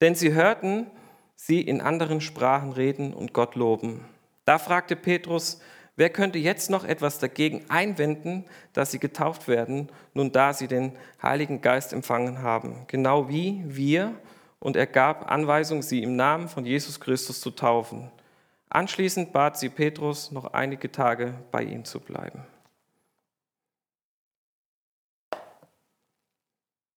Denn 0.00 0.14
sie 0.14 0.32
hörten 0.32 0.86
sie 1.34 1.60
in 1.60 1.82
anderen 1.82 2.22
Sprachen 2.22 2.72
reden 2.72 3.12
und 3.12 3.34
Gott 3.34 3.54
loben. 3.54 4.06
Da 4.46 4.58
fragte 4.58 4.96
Petrus, 4.96 5.60
wer 5.96 6.08
könnte 6.08 6.38
jetzt 6.38 6.70
noch 6.70 6.84
etwas 6.84 7.18
dagegen 7.18 7.66
einwenden, 7.68 8.46
dass 8.72 8.90
sie 8.90 8.98
getauft 8.98 9.46
werden, 9.46 9.90
nun 10.14 10.32
da 10.32 10.54
sie 10.54 10.68
den 10.68 10.92
Heiligen 11.22 11.60
Geist 11.60 11.92
empfangen 11.92 12.40
haben, 12.40 12.84
genau 12.86 13.28
wie 13.28 13.62
wir 13.66 14.14
und 14.58 14.76
er 14.76 14.86
gab 14.86 15.30
Anweisung, 15.30 15.82
sie 15.82 16.02
im 16.02 16.16
Namen 16.16 16.48
von 16.48 16.64
Jesus 16.64 17.00
Christus 17.00 17.40
zu 17.40 17.50
taufen. 17.50 18.10
Anschließend 18.68 19.32
bat 19.32 19.58
sie 19.58 19.68
Petrus, 19.68 20.32
noch 20.32 20.52
einige 20.52 20.90
Tage 20.90 21.34
bei 21.50 21.62
ihm 21.62 21.84
zu 21.84 22.00
bleiben. 22.00 22.44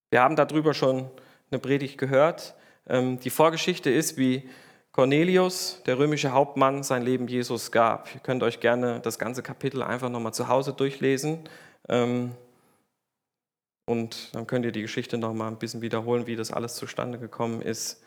Wir 0.09 0.21
haben 0.21 0.35
darüber 0.35 0.73
schon 0.73 1.09
eine 1.51 1.59
Predigt 1.59 1.97
gehört. 1.97 2.55
Ähm, 2.87 3.19
die 3.19 3.29
Vorgeschichte 3.29 3.91
ist, 3.91 4.17
wie 4.17 4.49
Cornelius, 4.91 5.81
der 5.85 5.99
römische 5.99 6.31
Hauptmann, 6.31 6.81
sein 6.81 7.03
Leben 7.03 7.27
Jesus 7.27 7.71
gab. 7.71 8.13
Ihr 8.13 8.21
könnt 8.21 8.41
euch 8.41 8.59
gerne 8.59 8.99
das 9.01 9.19
ganze 9.19 9.43
Kapitel 9.43 9.83
einfach 9.83 10.09
nochmal 10.09 10.33
zu 10.33 10.47
Hause 10.47 10.73
durchlesen. 10.73 11.47
Und 13.89 14.35
dann 14.35 14.45
könnt 14.45 14.65
ihr 14.65 14.71
die 14.71 14.83
Geschichte 14.83 15.17
noch 15.17 15.33
mal 15.33 15.47
ein 15.47 15.57
bisschen 15.57 15.81
wiederholen, 15.81 16.27
wie 16.27 16.35
das 16.35 16.51
alles 16.51 16.75
zustande 16.75 17.17
gekommen 17.17 17.59
ist. 17.59 18.03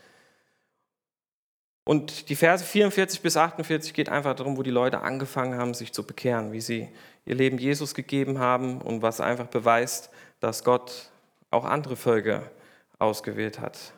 Und 1.83 2.29
die 2.29 2.37
Verse 2.37 2.65
44 2.65 3.21
bis 3.21 3.37
48 3.37 3.93
geht 3.93 4.09
einfach 4.09 4.37
darum, 4.37 4.57
wo 4.57 4.63
die 4.63 4.71
Leute 4.71 5.01
angefangen 5.01 5.59
haben, 5.59 5.75
sich 5.75 5.93
zu 5.93 6.07
bekehren, 6.07 6.53
wie 6.53 6.61
sie 6.61 6.89
ihr 7.25 7.35
Leben 7.35 7.59
Jesus 7.59 7.95
gegeben 7.95 8.39
haben 8.39 8.81
und 8.81 9.03
was 9.03 9.21
einfach 9.21 9.49
beweist, 9.49 10.11
dass 10.39 10.63
Gott 10.63 11.11
auch 11.51 11.65
andere 11.65 11.97
Völker 11.97 12.49
ausgewählt 13.01 13.59
hat, 13.59 13.93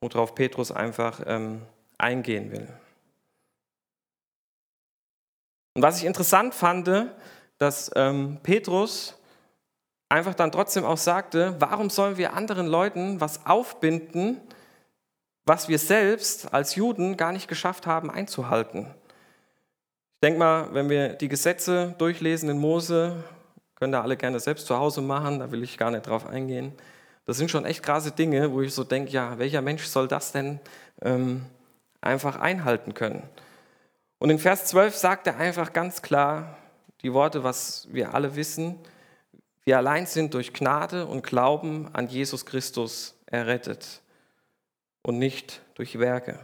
worauf 0.00 0.34
Petrus 0.34 0.72
einfach 0.72 1.20
ähm, 1.26 1.62
eingehen 1.96 2.50
will. 2.50 2.66
Und 5.74 5.82
was 5.82 5.98
ich 5.98 6.06
interessant 6.06 6.54
fand, 6.54 6.90
dass 7.58 7.88
ähm, 7.94 8.40
Petrus 8.42 9.14
einfach 10.10 10.34
dann 10.34 10.52
trotzdem 10.52 10.84
auch 10.84 10.98
sagte, 10.98 11.56
warum 11.58 11.88
sollen 11.88 12.18
wir 12.18 12.34
anderen 12.34 12.66
Leuten 12.66 13.20
was 13.20 13.46
aufbinden, 13.46 14.40
was 15.46 15.68
wir 15.68 15.78
selbst 15.78 16.52
als 16.52 16.74
Juden 16.74 17.16
gar 17.16 17.32
nicht 17.32 17.48
geschafft 17.48 17.86
haben 17.86 18.10
einzuhalten? 18.10 18.86
Ich 20.16 20.20
denke 20.22 20.38
mal, 20.38 20.74
wenn 20.74 20.90
wir 20.90 21.14
die 21.14 21.28
Gesetze 21.28 21.94
durchlesen 21.96 22.50
in 22.50 22.58
Mose, 22.58 23.24
können 23.76 23.92
da 23.92 24.02
alle 24.02 24.18
gerne 24.18 24.38
selbst 24.40 24.66
zu 24.66 24.76
Hause 24.76 25.00
machen, 25.00 25.38
da 25.38 25.50
will 25.50 25.62
ich 25.62 25.78
gar 25.78 25.90
nicht 25.90 26.06
drauf 26.06 26.26
eingehen. 26.26 26.74
Das 27.24 27.38
sind 27.38 27.50
schon 27.50 27.64
echt 27.64 27.82
krasse 27.82 28.10
Dinge, 28.10 28.52
wo 28.52 28.60
ich 28.60 28.74
so 28.74 28.84
denke, 28.84 29.12
ja, 29.12 29.38
welcher 29.38 29.62
Mensch 29.62 29.84
soll 29.84 30.08
das 30.08 30.32
denn 30.32 30.60
ähm, 31.00 31.46
einfach 32.02 32.38
einhalten 32.38 32.92
können? 32.92 33.22
Und 34.18 34.28
in 34.28 34.38
Vers 34.38 34.66
12 34.66 34.96
sagt 34.96 35.26
er 35.28 35.38
einfach 35.38 35.72
ganz 35.72 36.02
klar 36.02 36.58
die 37.02 37.14
Worte, 37.14 37.42
was 37.42 37.88
wir 37.90 38.12
alle 38.12 38.36
wissen, 38.36 38.78
wir 39.64 39.76
allein 39.76 40.06
sind 40.06 40.34
durch 40.34 40.52
Gnade 40.52 41.06
und 41.06 41.22
Glauben 41.22 41.88
an 41.92 42.08
Jesus 42.08 42.46
Christus 42.46 43.18
errettet 43.26 44.02
und 45.02 45.18
nicht 45.18 45.62
durch 45.74 45.98
Werke. 45.98 46.38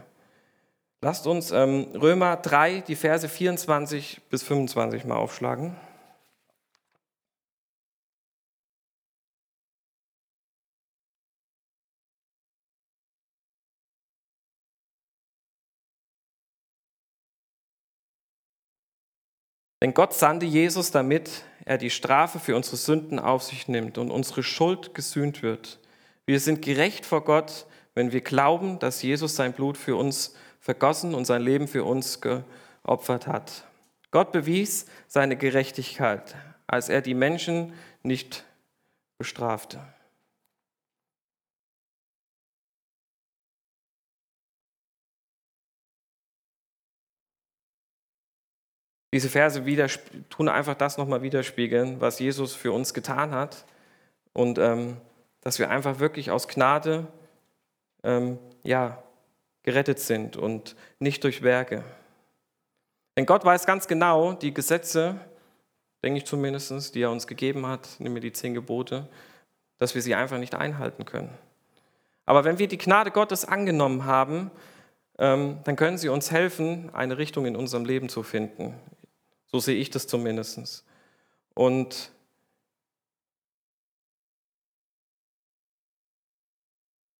Lasst 1.01 1.27
uns 1.27 1.51
ähm, 1.51 1.87
Römer 1.93 2.37
3, 2.37 2.81
die 2.81 2.95
Verse 2.95 3.27
24 3.27 4.21
bis 4.29 4.43
25 4.43 5.05
mal 5.05 5.17
aufschlagen. 5.17 5.75
Denn 19.81 19.93
Gott 19.93 20.13
sandte 20.13 20.45
Jesus, 20.45 20.91
damit 20.91 21.43
er 21.65 21.77
die 21.77 21.89
Strafe 21.89 22.39
für 22.39 22.55
unsere 22.55 22.77
Sünden 22.77 23.19
auf 23.19 23.43
sich 23.43 23.67
nimmt 23.67 23.97
und 23.97 24.09
unsere 24.09 24.41
Schuld 24.41 24.95
gesühnt 24.95 25.43
wird. 25.43 25.79
Wir 26.25 26.39
sind 26.39 26.61
gerecht 26.61 27.05
vor 27.05 27.23
Gott, 27.23 27.65
wenn 27.93 28.11
wir 28.11 28.21
glauben, 28.21 28.79
dass 28.79 29.01
Jesus 29.01 29.35
sein 29.35 29.53
Blut 29.53 29.77
für 29.77 29.95
uns 29.95 30.35
vergossen 30.59 31.13
und 31.13 31.25
sein 31.25 31.41
Leben 31.41 31.67
für 31.67 31.83
uns 31.83 32.21
geopfert 32.21 33.27
hat. 33.27 33.65
Gott 34.11 34.31
bewies 34.31 34.85
seine 35.07 35.35
Gerechtigkeit, 35.35 36.35
als 36.65 36.89
er 36.89 37.01
die 37.01 37.13
Menschen 37.13 37.73
nicht 38.03 38.45
bestrafte. 39.17 39.79
Diese 49.13 49.29
Verse 49.29 49.63
tun 50.29 50.49
einfach 50.49 50.75
das 50.75 50.97
nochmal 50.97 51.21
widerspiegeln, 51.21 52.01
was 52.01 52.19
Jesus 52.19 52.53
für 52.53 52.71
uns 52.71 52.93
getan 52.93 53.31
hat 53.31 53.65
und 54.33 54.57
ähm, 54.57 54.97
dass 55.41 55.59
wir 55.59 55.69
einfach 55.69 55.99
wirklich 55.99 56.29
aus 56.29 56.47
Gnade 56.47 57.07
ähm, 58.03 58.37
ja, 58.63 59.01
gerettet 59.63 59.99
sind 59.99 60.35
und 60.35 60.75
nicht 60.99 61.23
durch 61.23 61.41
Werke. 61.41 61.83
Denn 63.15 63.25
Gott 63.25 63.45
weiß 63.45 63.65
ganz 63.65 63.87
genau, 63.87 64.33
die 64.33 64.53
Gesetze, 64.53 65.19
denke 66.03 66.19
ich 66.19 66.25
zumindest, 66.25 66.93
die 66.93 67.01
er 67.01 67.11
uns 67.11 67.27
gegeben 67.27 67.65
hat, 67.65 67.87
nämlich 67.99 68.21
die 68.21 68.33
zehn 68.33 68.53
Gebote, 68.53 69.07
dass 69.77 69.95
wir 69.95 70.01
sie 70.01 70.15
einfach 70.15 70.37
nicht 70.37 70.53
einhalten 70.53 71.05
können. 71.05 71.29
Aber 72.25 72.43
wenn 72.43 72.59
wir 72.59 72.67
die 72.67 72.77
Gnade 72.77 73.09
Gottes 73.11 73.45
angenommen 73.45 74.05
haben, 74.05 74.51
ähm, 75.17 75.59
dann 75.63 75.75
können 75.75 75.97
sie 75.97 76.09
uns 76.09 76.29
helfen, 76.29 76.93
eine 76.93 77.17
Richtung 77.17 77.45
in 77.45 77.55
unserem 77.55 77.85
Leben 77.85 78.09
zu 78.09 78.21
finden. 78.21 78.75
So 79.51 79.59
sehe 79.59 79.75
ich 79.75 79.89
das 79.89 80.07
zumindest. 80.07 80.85
Und 81.53 82.11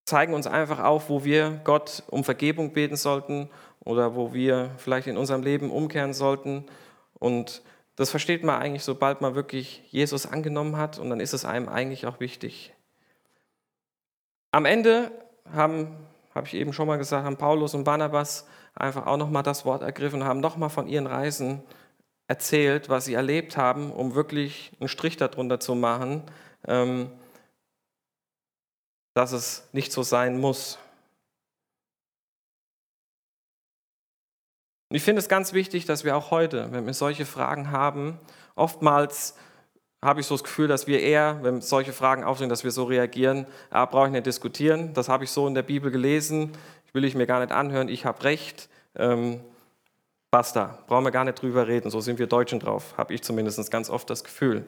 zeigen 0.08 0.34
uns 0.34 0.46
einfach 0.46 0.80
auf, 0.80 1.10
wo 1.10 1.24
wir 1.24 1.60
Gott 1.64 2.02
um 2.08 2.24
Vergebung 2.24 2.72
beten 2.72 2.96
sollten 2.96 3.50
oder 3.80 4.14
wo 4.14 4.32
wir 4.32 4.70
vielleicht 4.78 5.06
in 5.06 5.16
unserem 5.16 5.42
Leben 5.42 5.70
umkehren 5.70 6.14
sollten. 6.14 6.64
Und 7.18 7.62
das 7.96 8.10
versteht 8.10 8.42
man 8.42 8.60
eigentlich, 8.60 8.84
sobald 8.84 9.20
man 9.20 9.34
wirklich 9.34 9.82
Jesus 9.90 10.26
angenommen 10.26 10.76
hat 10.76 10.98
und 10.98 11.10
dann 11.10 11.20
ist 11.20 11.34
es 11.34 11.44
einem 11.44 11.68
eigentlich 11.68 12.06
auch 12.06 12.20
wichtig. 12.20 12.74
Am 14.50 14.64
Ende 14.64 15.10
haben, 15.52 15.96
habe 16.34 16.46
ich 16.46 16.54
eben 16.54 16.72
schon 16.72 16.86
mal 16.86 16.96
gesagt, 16.96 17.24
haben 17.24 17.36
Paulus 17.36 17.74
und 17.74 17.84
Barnabas 17.84 18.46
einfach 18.74 19.06
auch 19.06 19.16
nochmal 19.16 19.42
das 19.42 19.64
Wort 19.64 19.82
ergriffen, 19.82 20.24
haben 20.24 20.40
nochmal 20.40 20.70
von 20.70 20.86
ihren 20.86 21.06
Reisen 21.06 21.62
erzählt, 22.28 22.88
was 22.88 23.06
sie 23.06 23.14
erlebt 23.14 23.56
haben, 23.56 23.90
um 23.90 24.14
wirklich 24.14 24.70
einen 24.78 24.88
Strich 24.88 25.16
darunter 25.16 25.58
zu 25.58 25.74
machen, 25.74 26.22
ähm, 26.66 27.10
dass 29.14 29.32
es 29.32 29.68
nicht 29.72 29.90
so 29.90 30.02
sein 30.02 30.38
muss. 30.38 30.78
Und 34.90 34.96
ich 34.96 35.02
finde 35.02 35.20
es 35.20 35.28
ganz 35.28 35.52
wichtig, 35.52 35.86
dass 35.86 36.04
wir 36.04 36.16
auch 36.16 36.30
heute, 36.30 36.70
wenn 36.72 36.86
wir 36.86 36.94
solche 36.94 37.26
Fragen 37.26 37.70
haben, 37.70 38.18
oftmals 38.54 39.34
habe 40.02 40.20
ich 40.20 40.26
so 40.26 40.34
das 40.34 40.44
Gefühl, 40.44 40.68
dass 40.68 40.86
wir 40.86 41.00
eher, 41.00 41.42
wenn 41.42 41.60
solche 41.60 41.92
Fragen 41.92 42.24
aufstehen, 42.24 42.48
dass 42.48 42.62
wir 42.62 42.70
so 42.70 42.84
reagieren, 42.84 43.46
ah, 43.70 43.84
brauche 43.86 44.06
ich 44.06 44.12
nicht 44.12 44.26
diskutieren, 44.26 44.94
das 44.94 45.08
habe 45.08 45.24
ich 45.24 45.30
so 45.30 45.46
in 45.48 45.54
der 45.54 45.62
Bibel 45.62 45.90
gelesen, 45.90 46.52
will 46.92 47.04
ich 47.04 47.14
mir 47.14 47.26
gar 47.26 47.40
nicht 47.40 47.52
anhören, 47.52 47.88
ich 47.88 48.04
habe 48.04 48.22
recht, 48.24 48.68
ähm, 48.94 49.40
basta, 50.30 50.78
brauchen 50.86 51.04
wir 51.04 51.10
gar 51.10 51.24
nicht 51.24 51.40
drüber 51.40 51.66
reden, 51.66 51.90
so 51.90 52.00
sind 52.00 52.18
wir 52.18 52.26
Deutschen 52.26 52.60
drauf, 52.60 52.94
habe 52.96 53.14
ich 53.14 53.22
zumindest 53.22 53.70
ganz 53.70 53.90
oft 53.90 54.08
das 54.10 54.24
Gefühl. 54.24 54.64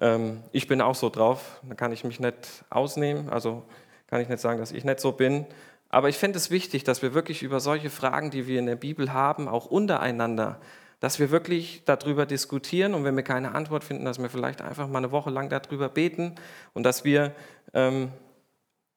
Ähm, 0.00 0.42
ich 0.52 0.66
bin 0.66 0.80
auch 0.80 0.94
so 0.94 1.10
drauf, 1.10 1.60
da 1.68 1.74
kann 1.74 1.92
ich 1.92 2.04
mich 2.04 2.20
nicht 2.20 2.64
ausnehmen, 2.70 3.28
also 3.28 3.62
kann 4.06 4.20
ich 4.20 4.28
nicht 4.28 4.40
sagen, 4.40 4.58
dass 4.58 4.72
ich 4.72 4.84
nicht 4.84 5.00
so 5.00 5.12
bin, 5.12 5.46
aber 5.90 6.08
ich 6.08 6.18
finde 6.18 6.38
es 6.38 6.50
wichtig, 6.50 6.84
dass 6.84 7.02
wir 7.02 7.14
wirklich 7.14 7.42
über 7.42 7.60
solche 7.60 7.90
Fragen, 7.90 8.30
die 8.30 8.46
wir 8.46 8.58
in 8.58 8.66
der 8.66 8.76
Bibel 8.76 9.12
haben, 9.12 9.48
auch 9.48 9.66
untereinander, 9.66 10.60
dass 11.00 11.18
wir 11.18 11.30
wirklich 11.30 11.82
darüber 11.84 12.26
diskutieren 12.26 12.94
und 12.94 13.04
wenn 13.04 13.16
wir 13.16 13.22
keine 13.22 13.54
Antwort 13.54 13.84
finden, 13.84 14.04
dass 14.04 14.18
wir 14.18 14.28
vielleicht 14.28 14.60
einfach 14.60 14.88
mal 14.88 14.98
eine 14.98 15.12
Woche 15.12 15.30
lang 15.30 15.48
darüber 15.48 15.88
beten 15.88 16.34
und 16.74 16.82
dass 16.82 17.04
wir 17.04 17.32
ähm, 17.72 18.10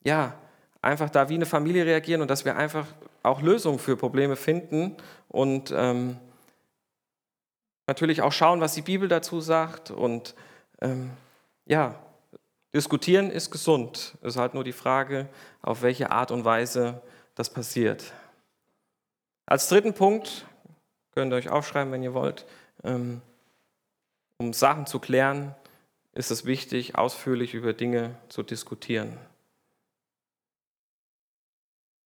ja 0.04 0.34
einfach 0.82 1.10
da 1.10 1.30
wie 1.30 1.36
eine 1.36 1.46
Familie 1.46 1.86
reagieren 1.86 2.22
und 2.22 2.32
dass 2.32 2.44
wir 2.44 2.56
einfach 2.56 2.88
auch 3.24 3.42
Lösungen 3.42 3.80
für 3.80 3.98
Probleme 3.98 4.36
finden 4.36 4.98
und 5.28 5.74
ähm, 5.76 6.18
natürlich 7.88 8.22
auch 8.22 8.32
schauen, 8.32 8.62
was 8.62 8.74
die 8.74 8.82
Bibel 8.82 9.08
dazu 9.08 9.42
sagt 9.42 9.92
und 9.92 10.36
ähm, 10.82 11.12
ja, 11.66 12.00
Diskutieren 12.74 13.32
ist 13.32 13.52
gesund. 13.52 14.18
Es 14.22 14.36
ist 14.36 14.38
halt 14.38 14.54
nur 14.54 14.64
die 14.64 14.72
Frage, 14.72 15.28
auf 15.62 15.82
welche 15.82 16.10
Art 16.10 16.32
und 16.32 16.46
Weise 16.46 17.02
das 17.36 17.50
passiert. 17.50 18.14
Als 19.46 19.68
dritten 19.68 19.94
Punkt, 19.94 20.46
könnt 21.14 21.34
ihr 21.34 21.36
euch 21.36 21.50
aufschreiben, 21.50 21.92
wenn 21.92 22.04
ihr 22.04 22.14
wollt, 22.14 22.46
ähm, 22.86 23.22
um 24.38 24.54
Sachen 24.54 24.86
zu 24.86 25.00
klären, 25.00 25.54
ist 26.14 26.32
es 26.32 26.46
wichtig, 26.46 26.96
ausführlich 26.96 27.54
über 27.54 27.74
Dinge 27.74 28.16
zu 28.30 28.42
diskutieren. 28.42 29.18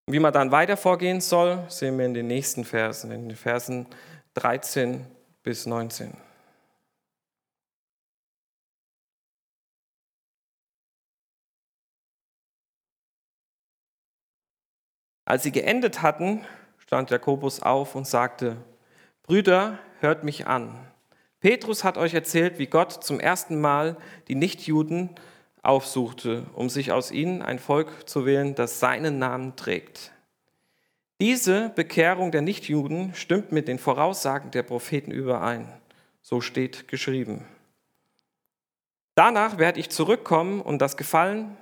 Wie 0.07 0.19
man 0.19 0.33
dann 0.33 0.51
weiter 0.51 0.77
vorgehen 0.77 1.19
soll, 1.19 1.65
sehen 1.67 1.97
wir 1.97 2.05
in 2.05 2.13
den 2.13 2.27
nächsten 2.27 2.63
Versen, 2.63 3.09
in 3.09 3.29
den 3.29 3.35
Versen 3.35 3.87
13 4.35 5.03
bis 5.41 5.65
19. 5.65 6.15
Als 15.27 15.41
sie 15.41 15.51
geendet 15.51 16.03
hatten, 16.03 16.45
stand 16.77 17.09
Jakobus 17.09 17.59
auf 17.59 17.95
und 17.95 18.05
sagte, 18.05 18.57
Brüder, 19.23 19.79
hört 20.01 20.23
mich 20.23 20.45
an. 20.45 20.87
Petrus 21.39 21.83
hat 21.83 21.97
euch 21.97 22.13
erzählt, 22.13 22.59
wie 22.59 22.67
Gott 22.67 23.03
zum 23.03 23.19
ersten 23.19 23.59
Mal 23.59 23.97
die 24.27 24.35
Nichtjuden 24.35 25.09
aufsuchte, 25.65 26.45
um 26.53 26.69
sich 26.69 26.91
aus 26.91 27.11
ihnen 27.11 27.41
ein 27.41 27.59
Volk 27.59 28.07
zu 28.07 28.25
wählen, 28.25 28.55
das 28.55 28.79
seinen 28.79 29.19
Namen 29.19 29.55
trägt. 29.55 30.11
Diese 31.21 31.69
Bekehrung 31.69 32.31
der 32.31 32.41
Nichtjuden 32.41 33.13
stimmt 33.15 33.51
mit 33.51 33.67
den 33.67 33.79
Voraussagen 33.79 34.51
der 34.51 34.63
Propheten 34.63 35.11
überein. 35.11 35.71
So 36.21 36.41
steht 36.41 36.87
geschrieben. 36.87 37.45
Danach 39.15 39.57
werde 39.57 39.79
ich 39.79 39.89
zurückkommen 39.89 40.59
und 40.59 40.79
das 40.79 40.97
Gefallen 40.97 41.55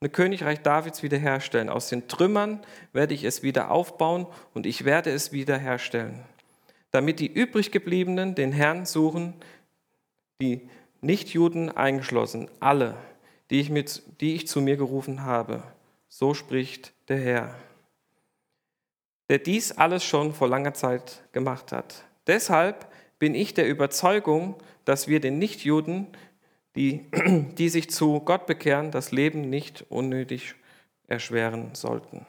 ein 0.00 0.10
Königreich 0.10 0.60
Davids 0.60 1.02
wiederherstellen. 1.02 1.68
Aus 1.68 1.88
den 1.88 2.08
Trümmern 2.08 2.60
werde 2.92 3.14
ich 3.14 3.24
es 3.24 3.42
wieder 3.42 3.70
aufbauen 3.70 4.26
und 4.54 4.66
ich 4.66 4.84
werde 4.84 5.10
es 5.10 5.32
wiederherstellen, 5.32 6.24
damit 6.90 7.20
die 7.20 7.32
übrig 7.32 7.70
gebliebenen 7.70 8.34
den 8.34 8.52
Herrn 8.52 8.86
suchen, 8.86 9.34
die 10.40 10.68
Nichtjuden 11.00 11.74
eingeschlossen, 11.74 12.50
alle, 12.60 12.96
die 13.50 13.60
ich, 13.60 13.70
mit, 13.70 14.02
die 14.20 14.34
ich 14.34 14.48
zu 14.48 14.60
mir 14.60 14.76
gerufen 14.76 15.22
habe. 15.22 15.62
So 16.08 16.34
spricht 16.34 16.92
der 17.08 17.18
Herr, 17.18 17.54
der 19.28 19.38
dies 19.38 19.72
alles 19.72 20.04
schon 20.04 20.32
vor 20.32 20.48
langer 20.48 20.74
Zeit 20.74 21.22
gemacht 21.32 21.72
hat. 21.72 22.04
Deshalb 22.26 22.90
bin 23.18 23.34
ich 23.34 23.54
der 23.54 23.68
Überzeugung, 23.68 24.56
dass 24.84 25.08
wir 25.08 25.20
den 25.20 25.38
Nichtjuden 25.38 26.08
die, 26.76 27.06
die 27.58 27.68
sich 27.68 27.90
zu 27.90 28.20
Gott 28.20 28.46
bekehren, 28.46 28.90
das 28.90 29.10
Leben 29.10 29.48
nicht 29.48 29.84
unnötig 29.88 30.54
erschweren 31.08 31.74
sollten. 31.74 32.26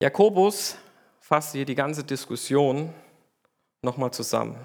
Jakobus 0.00 0.76
fasst 1.20 1.52
hier 1.52 1.64
die 1.64 1.74
ganze 1.74 2.04
Diskussion 2.04 2.92
nochmal 3.80 4.12
zusammen. 4.12 4.56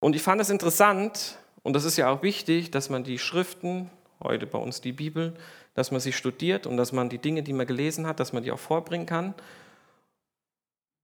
Und 0.00 0.14
ich 0.14 0.22
fand 0.22 0.40
es 0.40 0.50
interessant, 0.50 1.38
und 1.62 1.74
das 1.74 1.84
ist 1.84 1.96
ja 1.96 2.10
auch 2.10 2.22
wichtig, 2.22 2.70
dass 2.70 2.88
man 2.88 3.04
die 3.04 3.18
Schriften, 3.18 3.90
heute 4.22 4.46
bei 4.46 4.58
uns 4.58 4.80
die 4.80 4.92
Bibel, 4.92 5.34
dass 5.74 5.90
man 5.90 6.00
sie 6.00 6.12
studiert 6.12 6.66
und 6.66 6.76
dass 6.76 6.92
man 6.92 7.08
die 7.08 7.18
Dinge, 7.18 7.42
die 7.42 7.52
man 7.52 7.66
gelesen 7.66 8.06
hat, 8.06 8.20
dass 8.20 8.32
man 8.32 8.42
die 8.42 8.50
auch 8.52 8.58
vorbringen 8.58 9.06
kann. 9.06 9.34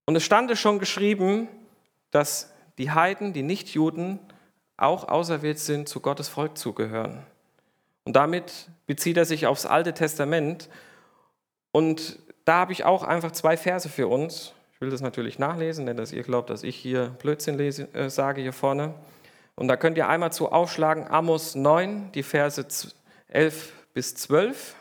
Und 0.07 0.17
es 0.17 0.25
stand 0.25 0.57
schon 0.59 0.79
geschrieben, 0.79 1.49
dass 2.11 2.53
die 2.79 2.91
Heiden, 2.91 3.33
die 3.33 3.43
Nichtjuden, 3.43 4.19
auch 4.77 5.09
auserwählt 5.09 5.59
sind, 5.59 5.89
zu 5.89 6.01
Gottes 6.01 6.29
Volk 6.29 6.59
zugehören. 6.59 7.25
Und 8.05 8.17
damit 8.17 8.69
bezieht 8.87 9.17
er 9.17 9.25
sich 9.25 9.47
aufs 9.47 9.67
Alte 9.67 9.95
Testament. 9.95 10.69
Und 11.73 12.19
da 12.45 12.55
habe 12.61 12.73
ich 12.73 12.85
auch 12.85 13.03
einfach 13.03 13.33
zwei 13.33 13.57
Verse 13.57 13.89
für 13.89 14.09
uns. 14.09 14.53
Ich 14.85 14.87
will 14.87 14.93
das 14.93 15.01
natürlich 15.01 15.39
nachlesen, 15.39 15.87
denn 15.87 15.97
dass 15.97 16.13
ihr 16.13 16.23
glaubt, 16.25 16.51
dass 16.51 16.63
ich 16.63 16.77
hier 16.77 17.17
Blödsinn 17.19 17.57
lese, 17.57 17.89
äh, 17.95 18.11
sage 18.11 18.43
hier 18.43 18.53
vorne. 18.53 18.93
Und 19.57 19.67
da 19.67 19.79
könnt 19.79 19.97
ihr 19.97 20.11
einmal 20.11 20.31
zu 20.31 20.53
aufschlagen, 20.53 21.09
Amos 21.09 21.55
9, 21.55 22.13
die 22.13 22.23
Verse 22.23 22.67
11 23.29 23.73
bis 23.95 24.15
12. 24.15 24.77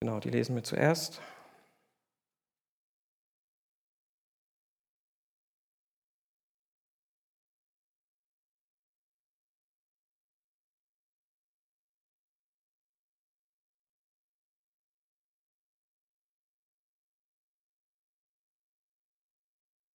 Genau, 0.00 0.18
die 0.18 0.30
lesen 0.30 0.56
wir 0.56 0.64
zuerst. 0.64 1.20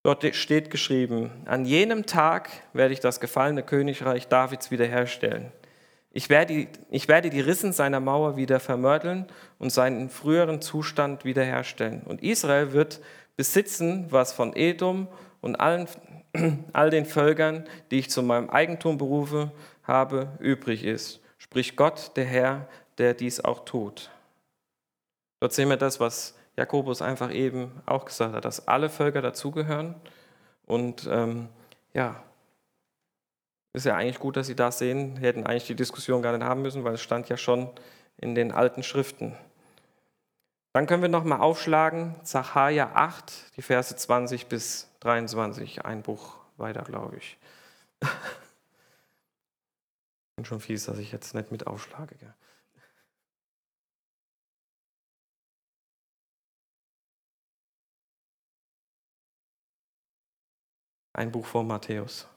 Dort 0.08 0.24
steht 0.38 0.72
geschrieben, 0.72 1.32
an 1.44 1.66
jenem 1.66 2.06
Tag 2.06 2.50
werde 2.72 2.94
ich 2.94 3.02
das 3.02 3.20
gefallene 3.20 3.62
Königreich 3.62 4.30
Davids 4.30 4.72
wiederherstellen. 4.72 5.52
Ich 6.12 6.30
werde, 6.30 6.54
die, 6.54 6.68
ich 6.90 7.10
werde 7.10 7.30
die 7.30 7.42
Rissen 7.42 7.74
seiner 7.74 8.00
Mauer 8.00 8.38
wieder 8.38 8.62
vermörteln 8.62 9.26
und 9.60 9.70
seinen 9.70 10.10
früheren 10.10 10.62
Zustand 10.62 11.26
wiederherstellen. 11.26 12.04
Und 12.04 12.24
Israel 12.24 12.72
wird 12.72 13.02
besitzen, 13.36 14.06
was 14.10 14.32
von 14.32 14.56
Edom 14.56 15.10
und 15.42 15.58
allen, 15.58 15.90
all 16.72 16.90
den 16.90 17.06
Völkern, 17.06 17.66
die 17.92 18.00
ich 18.00 18.10
zu 18.10 18.24
meinem 18.24 18.50
Eigentum 18.50 18.98
berufe 18.98 19.52
habe, 19.84 20.30
übrig 20.40 20.86
ist. 20.86 21.20
Spricht 21.38 21.76
Gott, 21.76 22.16
der 22.16 22.24
Herr, 22.24 22.70
der 22.98 23.14
dies 23.14 23.44
auch 23.44 23.66
tut. 23.66 24.10
Dort 25.42 25.52
sehen 25.52 25.68
wir 25.68 25.76
das, 25.76 26.00
was 26.00 26.34
Jakobus 26.58 27.02
einfach 27.02 27.32
eben 27.32 27.72
auch 27.86 28.06
gesagt 28.06 28.34
hat, 28.34 28.44
dass 28.44 28.68
alle 28.68 28.90
Völker 28.90 29.22
dazugehören. 29.22 29.96
Und 30.66 31.08
ähm, 31.10 31.50
ja, 31.94 32.22
ist 33.74 33.86
ja 33.86 33.96
eigentlich 33.96 34.20
gut, 34.20 34.36
dass 34.36 34.48
Sie 34.48 34.56
das 34.56 34.80
sehen. 34.80 35.22
Wir 35.22 35.30
hätten 35.30 35.46
eigentlich 35.46 35.68
die 35.68 35.76
Diskussion 35.76 36.22
gar 36.22 36.36
nicht 36.36 36.46
haben 36.46 36.64
müssen, 36.64 36.84
weil 36.84 36.96
es 36.96 37.02
stand 37.02 37.30
ja 37.30 37.38
schon 37.38 37.70
in 38.18 38.34
den 38.34 38.52
alten 38.52 38.82
Schriften. 38.82 39.38
Dann 40.74 40.88
können 40.88 41.04
wir 41.04 41.10
nochmal 41.10 41.40
aufschlagen, 41.42 42.16
Zachariah 42.24 42.92
8, 42.94 43.56
die 43.56 43.62
Verse 43.62 43.96
20 43.96 44.48
bis 44.48 44.90
23, 45.02 45.86
ein 45.86 46.02
Buch 46.02 46.38
weiter, 46.58 46.82
glaube 46.84 47.18
ich. 47.18 47.38
Bin 50.36 50.46
schon 50.46 50.60
fies, 50.60 50.86
dass 50.86 50.98
ich 50.98 51.12
jetzt 51.12 51.34
nicht 51.36 51.52
mit 51.52 51.68
aufschlage. 51.68 52.16
Gell? 52.16 52.34
Ein 61.18 61.32
Buch 61.32 61.48
vor 61.48 61.64
Matthäus. 61.64 62.28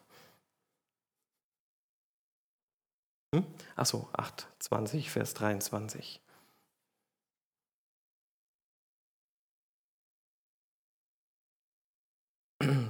Hm? 3.35 3.45
Achso, 3.75 4.09
8, 4.13 4.47
20, 4.57 5.11
Vers 5.11 5.35
23. 5.35 6.19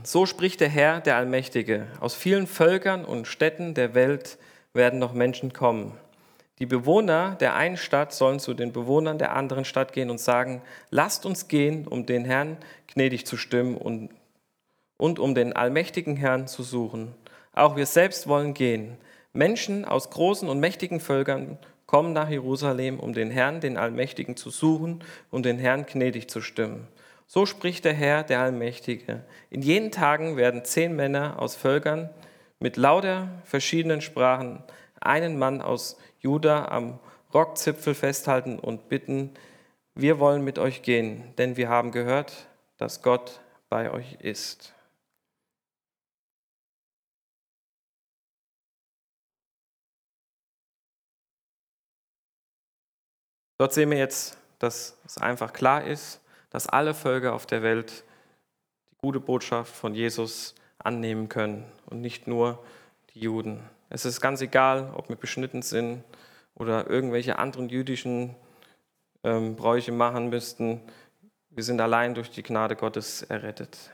So 0.04 0.26
spricht 0.26 0.62
der 0.62 0.70
Herr, 0.70 1.02
der 1.02 1.18
Allmächtige. 1.18 1.88
Aus 2.00 2.16
vielen 2.16 2.48
Völkern 2.48 3.04
und 3.04 3.28
Städten 3.28 3.74
der 3.74 3.94
Welt 3.94 4.38
werden 4.74 4.98
noch 4.98 5.12
Menschen 5.12 5.52
kommen. 5.52 5.98
Die 6.60 6.66
Bewohner 6.66 7.36
der 7.36 7.56
einen 7.56 7.76
Stadt 7.76 8.14
sollen 8.14 8.40
zu 8.40 8.54
den 8.54 8.72
Bewohnern 8.72 9.18
der 9.18 9.36
anderen 9.36 9.66
Stadt 9.66 9.92
gehen 9.92 10.10
und 10.10 10.22
sagen, 10.22 10.62
lasst 10.90 11.26
uns 11.26 11.50
gehen, 11.50 11.86
um 11.86 12.06
den 12.06 12.24
Herrn 12.24 12.58
gnädig 12.88 13.26
zu 13.26 13.36
stimmen 13.36 13.76
und, 13.76 14.10
und 15.02 15.18
um 15.18 15.34
den 15.34 15.54
allmächtigen 15.54 16.16
Herrn 16.16 16.46
zu 16.46 16.62
suchen. 16.62 17.16
Auch 17.54 17.76
wir 17.76 17.88
selbst 17.88 18.28
wollen 18.28 18.54
gehen. 18.54 18.98
Menschen 19.34 19.84
aus 19.84 20.12
großen 20.12 20.48
und 20.48 20.60
mächtigen 20.60 21.00
Völkern 21.00 21.58
kommen 21.88 22.14
nach 22.14 22.30
Jerusalem, 22.30 23.00
um 23.00 23.12
den 23.12 23.32
Herrn, 23.32 23.62
den 23.62 23.78
Allmächtigen, 23.78 24.38
zu 24.38 24.52
suchen 24.52 25.04
und 25.32 25.44
den 25.48 25.58
Herrn 25.58 25.88
gnädig 25.88 26.30
zu 26.30 26.40
stimmen. 26.40 26.88
So 27.26 27.48
spricht 27.48 27.84
der 27.84 27.96
Herr, 27.96 28.22
der 28.22 28.42
Allmächtige. 28.42 29.24
In 29.50 29.64
jenen 29.64 29.90
Tagen 29.90 30.38
werden 30.38 30.66
zehn 30.66 30.96
Männer 30.96 31.42
aus 31.42 31.56
Völkern 31.56 32.12
mit 32.60 32.78
lauter 32.78 33.42
verschiedenen 33.44 34.02
Sprachen 34.02 34.64
einen 35.00 35.40
Mann 35.40 35.64
aus 35.64 35.98
Juda 36.20 36.66
am 36.66 37.00
Rockzipfel 37.34 37.96
festhalten 37.96 38.60
und 38.60 38.88
bitten, 38.88 39.32
wir 39.96 40.20
wollen 40.20 40.44
mit 40.44 40.60
euch 40.60 40.84
gehen, 40.84 41.34
denn 41.40 41.58
wir 41.58 41.70
haben 41.70 41.92
gehört, 41.92 42.48
dass 42.78 43.02
Gott 43.02 43.40
bei 43.68 43.90
euch 43.90 44.18
ist. 44.20 44.76
Dort 53.62 53.74
sehen 53.74 53.92
wir 53.92 54.00
jetzt, 54.00 54.40
dass 54.58 54.98
es 55.06 55.20
einfach 55.20 55.54
klar 55.54 55.86
ist, 55.86 56.20
dass 56.50 56.66
alle 56.66 56.96
Völker 56.96 57.34
auf 57.34 57.46
der 57.46 57.62
Welt 57.62 58.04
die 58.90 58.96
gute 58.98 59.20
Botschaft 59.20 59.76
von 59.76 59.94
Jesus 59.94 60.56
annehmen 60.80 61.30
können 61.30 61.72
und 61.86 62.02
nicht 62.02 62.26
nur 62.26 62.58
die 63.14 63.20
Juden. 63.20 63.60
Es 63.92 64.04
ist 64.04 64.20
ganz 64.20 64.42
egal, 64.42 64.92
ob 64.96 65.10
wir 65.10 65.16
beschnitten 65.16 65.62
sind 65.62 66.04
oder 66.56 66.90
irgendwelche 66.90 67.38
anderen 67.38 67.70
jüdischen 67.70 68.36
ähm, 69.24 69.56
Bräuche 69.56 69.92
machen 69.92 70.30
müssten. 70.30 70.82
Wir 71.52 71.64
sind 71.64 71.80
allein 71.82 72.16
durch 72.16 72.32
die 72.32 72.42
Gnade 72.42 72.76
Gottes 72.76 73.22
errettet. 73.22 73.92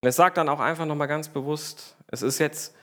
Und 0.00 0.08
er 0.08 0.12
sagt 0.12 0.38
dann 0.38 0.48
auch 0.48 0.58
einfach 0.58 0.86
nochmal 0.86 1.06
ganz 1.06 1.28
bewusst, 1.28 1.96
es 2.08 2.22
ist 2.22 2.40
jetzt, 2.40 2.74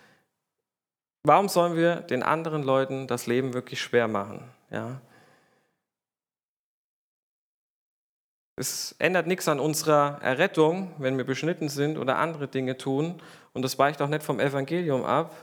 warum 1.24 1.50
sollen 1.50 1.76
wir 1.76 1.98
den 1.98 2.24
anderen 2.24 2.64
Leuten 2.64 3.08
das 3.08 3.28
Leben 3.28 3.54
wirklich 3.54 3.82
schwer 3.82 4.08
machen? 4.08 4.44
Ja? 4.70 5.02
Es 8.56 8.94
ändert 9.00 9.26
nichts 9.26 9.48
an 9.48 9.60
unserer 9.60 10.20
Errettung, 10.22 10.94
wenn 10.98 11.18
wir 11.18 11.26
beschnitten 11.26 11.70
sind 11.70 11.98
oder 11.98 12.18
andere 12.18 12.50
Dinge 12.50 12.78
tun. 12.78 13.22
Und 13.54 13.62
das 13.62 13.80
weicht 13.80 14.02
auch 14.02 14.10
nicht 14.10 14.22
vom 14.22 14.42
Evangelium 14.42 15.06
ab. 15.06 15.34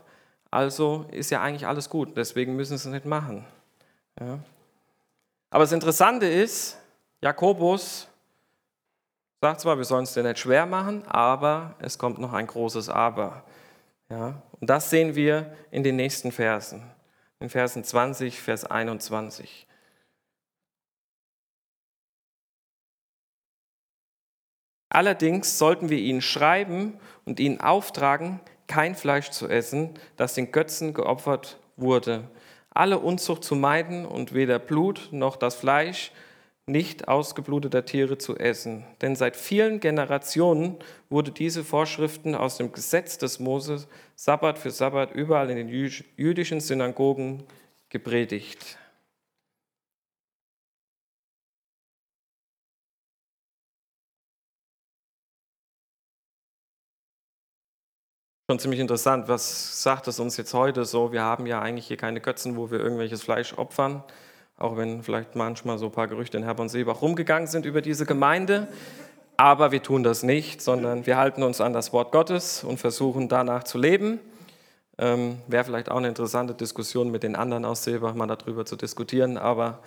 Also 0.51 1.07
ist 1.11 1.31
ja 1.31 1.41
eigentlich 1.41 1.67
alles 1.67 1.89
gut. 1.89 2.17
Deswegen 2.17 2.57
müssen 2.57 2.77
sie 2.77 2.89
es 2.89 2.93
nicht 2.93 3.07
machen. 3.07 3.47
Ja. 4.21 4.39
Aber 5.49 5.65
das 5.65 5.73
Interessante 5.73 6.27
ist, 6.27 6.77
Jakobus 7.23 8.07
sagt 9.41 9.61
zwar, 9.61 9.79
wir 9.79 9.85
sollen 9.85 10.05
es 10.05 10.13
dir 10.13 10.23
nicht 10.23 10.39
schwer 10.39 10.67
machen, 10.67 11.07
aber 11.07 11.75
es 11.79 11.97
kommt 11.99 12.19
noch 12.19 12.35
ein 12.35 12.47
großes 12.47 12.91
Aber. 12.91 13.45
Ja. 14.11 14.43
Und 14.61 14.71
das 14.71 14.91
sehen 14.91 15.15
wir 15.15 15.57
in 15.71 15.83
den 15.83 15.97
nächsten 15.97 16.33
Versen. 16.33 16.83
In 17.41 17.51
Versen 17.51 17.85
20, 17.85 18.41
Vers 18.41 18.65
21. 18.65 19.67
Allerdings 24.89 25.59
sollten 25.59 25.91
wir 25.91 25.99
ihnen 25.99 26.23
schreiben 26.23 26.99
und 27.25 27.41
ihnen 27.41 27.61
auftragen, 27.61 28.41
kein 28.67 28.95
Fleisch 28.95 29.31
zu 29.31 29.49
essen, 29.49 29.95
das 30.17 30.35
den 30.35 30.53
Götzen 30.53 30.95
geopfert 30.95 31.59
wurde, 31.77 32.31
alle 32.71 32.99
Unzucht 32.99 33.45
zu 33.45 33.57
meiden 33.57 34.07
und 34.07 34.33
weder 34.33 34.59
Blut 34.59 35.09
noch 35.11 35.37
das 35.37 35.55
Fleisch 35.55 36.13
nicht 36.69 37.07
ausgebluteter 37.07 37.85
Tiere 37.85 38.19
zu 38.19 38.37
essen. 38.37 38.85
Denn 39.01 39.15
seit 39.15 39.37
vielen 39.37 39.79
Generationen 39.79 40.77
wurde 41.09 41.31
diese 41.31 41.63
Vorschriften 41.63 42.35
aus 42.35 42.57
dem 42.57 42.73
Gesetz 42.73 43.19
des 43.19 43.39
Moses 43.39 43.87
Sabbat 44.17 44.59
für 44.59 44.71
Sabbat 44.73 45.13
überall 45.13 45.49
in 45.51 45.57
den 45.57 45.69
jüdischen 45.69 46.61
Synagogen 46.61 47.45
gepredigt. 47.89 48.79
Schon 58.51 58.59
ziemlich 58.61 58.81
interessant, 58.81 59.29
was 59.29 59.83
sagt 59.83 60.07
es 60.09 60.21
uns 60.21 60.37
jetzt 60.37 60.55
heute 60.55 60.85
so? 60.85 61.13
Wir 61.13 61.23
haben 61.23 61.47
ja 61.47 61.61
eigentlich 61.61 61.87
hier 61.89 61.97
keine 61.97 62.21
Götzen, 62.21 62.57
wo 62.57 62.71
wir 62.71 62.79
irgendwelches 62.79 63.23
Fleisch 63.23 63.57
opfern, 63.59 64.05
auch 64.59 64.77
wenn 64.77 65.03
vielleicht 65.03 65.37
manchmal 65.37 65.79
so 65.79 65.87
ein 65.87 65.93
paar 65.93 66.09
Gerüchte 66.09 66.37
in 66.37 66.45
Herborn-Seebach 66.45 67.03
rumgegangen 67.03 67.47
sind 67.47 67.67
über 67.67 67.83
diese 67.83 68.07
Gemeinde. 68.07 68.69
Aber 69.37 69.71
wir 69.71 69.83
tun 69.83 70.03
das 70.03 70.23
nicht, 70.23 70.63
sondern 70.63 71.07
wir 71.07 71.19
halten 71.19 71.43
uns 71.43 71.61
an 71.61 71.73
das 71.73 71.93
Wort 71.93 72.11
Gottes 72.11 72.65
und 72.65 72.79
versuchen 72.79 73.29
danach 73.29 73.65
zu 73.65 73.77
leben. 73.77 74.19
Ähm, 74.99 75.39
Wäre 75.47 75.65
vielleicht 75.65 75.91
auch 75.91 75.99
eine 75.99 76.09
interessante 76.09 76.55
Diskussion 76.55 77.11
mit 77.11 77.23
den 77.23 77.37
anderen 77.37 77.67
aus 77.67 77.85
Seebach, 77.85 78.15
mal 78.15 78.27
darüber 78.27 78.65
zu 78.65 78.77
diskutieren. 78.77 79.37
Aber 79.37 79.81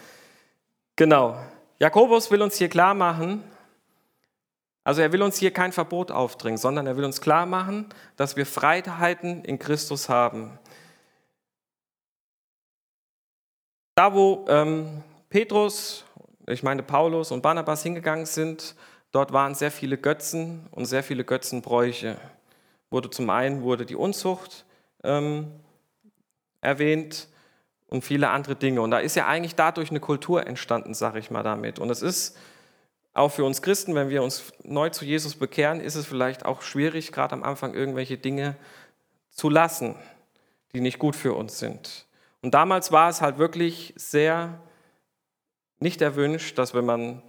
genau, 0.95 1.36
Jakobus 1.79 2.29
will 2.29 2.43
uns 2.43 2.58
hier 2.58 2.69
klar 2.69 2.93
machen, 2.93 3.43
also 4.84 5.01
er 5.01 5.12
will 5.12 5.21
uns 5.21 5.38
hier 5.38 5.51
kein 5.51 5.71
Verbot 5.71 6.10
aufdringen, 6.12 6.58
sondern 6.58 6.88
er 6.88 6.97
will 6.97 7.05
uns 7.05 7.21
klar 7.21 7.45
machen, 7.45 7.86
dass 8.15 8.36
wir 8.38 8.45
Freiheiten 8.45 9.43
in 9.43 9.60
Christus 9.60 10.10
haben. 10.10 10.58
Da, 13.99 14.13
wo 14.13 14.45
ähm, 14.47 15.03
Petrus, 15.29 16.05
ich 16.47 16.63
meine 16.63 16.83
Paulus 16.83 17.31
und 17.31 17.41
Barnabas 17.41 17.83
hingegangen 17.83 18.25
sind, 18.25 18.75
dort 19.12 19.33
waren 19.33 19.55
sehr 19.55 19.71
viele 19.71 19.97
Götzen 19.97 20.65
und 20.71 20.85
sehr 20.85 21.03
viele 21.03 21.25
Götzenbräuche. 21.25 22.15
Wurde 22.91 23.09
zum 23.09 23.29
einen 23.29 23.62
wurde 23.62 23.85
die 23.85 23.97
Unzucht 23.97 24.63
ähm, 25.03 25.51
erwähnt 26.62 27.27
und 27.88 28.05
viele 28.05 28.29
andere 28.29 28.55
Dinge. 28.55 28.81
Und 28.81 28.91
da 28.91 28.99
ist 28.99 29.17
ja 29.17 29.27
eigentlich 29.27 29.55
dadurch 29.55 29.89
eine 29.89 29.99
Kultur 29.99 30.47
entstanden, 30.47 30.93
sage 30.93 31.19
ich 31.19 31.29
mal 31.29 31.43
damit. 31.43 31.77
Und 31.77 31.89
es 31.89 32.01
ist 32.01 32.38
auch 33.13 33.33
für 33.33 33.43
uns 33.43 33.62
Christen, 33.62 33.95
wenn 33.95 34.07
wir 34.07 34.23
uns 34.23 34.53
neu 34.63 34.91
zu 34.91 35.03
Jesus 35.03 35.35
bekehren, 35.35 35.81
ist 35.81 35.95
es 35.95 36.05
vielleicht 36.05 36.45
auch 36.45 36.62
schwierig, 36.62 37.12
gerade 37.12 37.33
am 37.33 37.43
Anfang 37.43 37.73
irgendwelche 37.73 38.17
Dinge 38.17 38.55
zu 39.29 39.49
lassen, 39.49 39.95
die 40.71 40.79
nicht 40.79 40.99
gut 40.99 41.17
für 41.17 41.33
uns 41.33 41.59
sind. 41.59 42.05
Und 42.41 42.54
damals 42.54 42.91
war 42.91 43.10
es 43.10 43.21
halt 43.21 43.38
wirklich 43.38 43.93
sehr 43.97 44.60
nicht 45.80 46.02
erwünscht, 46.02 46.58
dass 46.58 46.73
wenn 46.73 46.86
man 46.86 47.21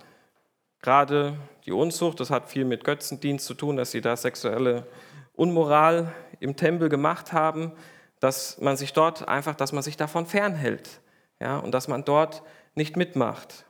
gerade 0.82 1.36
die 1.66 1.72
Unzucht, 1.72 2.20
das 2.20 2.30
hat 2.30 2.48
viel 2.48 2.64
mit 2.64 2.84
Götzendienst 2.84 3.46
zu 3.46 3.54
tun, 3.54 3.76
dass 3.76 3.90
sie 3.90 4.00
da 4.00 4.16
sexuelle 4.16 4.86
Unmoral 5.34 6.12
im 6.40 6.56
Tempel 6.56 6.88
gemacht 6.88 7.32
haben, 7.32 7.72
dass 8.18 8.60
man 8.60 8.76
sich 8.76 8.92
dort 8.92 9.28
einfach, 9.28 9.54
dass 9.54 9.72
man 9.72 9.82
sich 9.82 9.96
davon 9.96 10.26
fernhält, 10.26 11.00
ja, 11.40 11.58
und 11.58 11.72
dass 11.72 11.88
man 11.88 12.04
dort 12.04 12.42
nicht 12.74 12.96
mitmacht. 12.96 13.64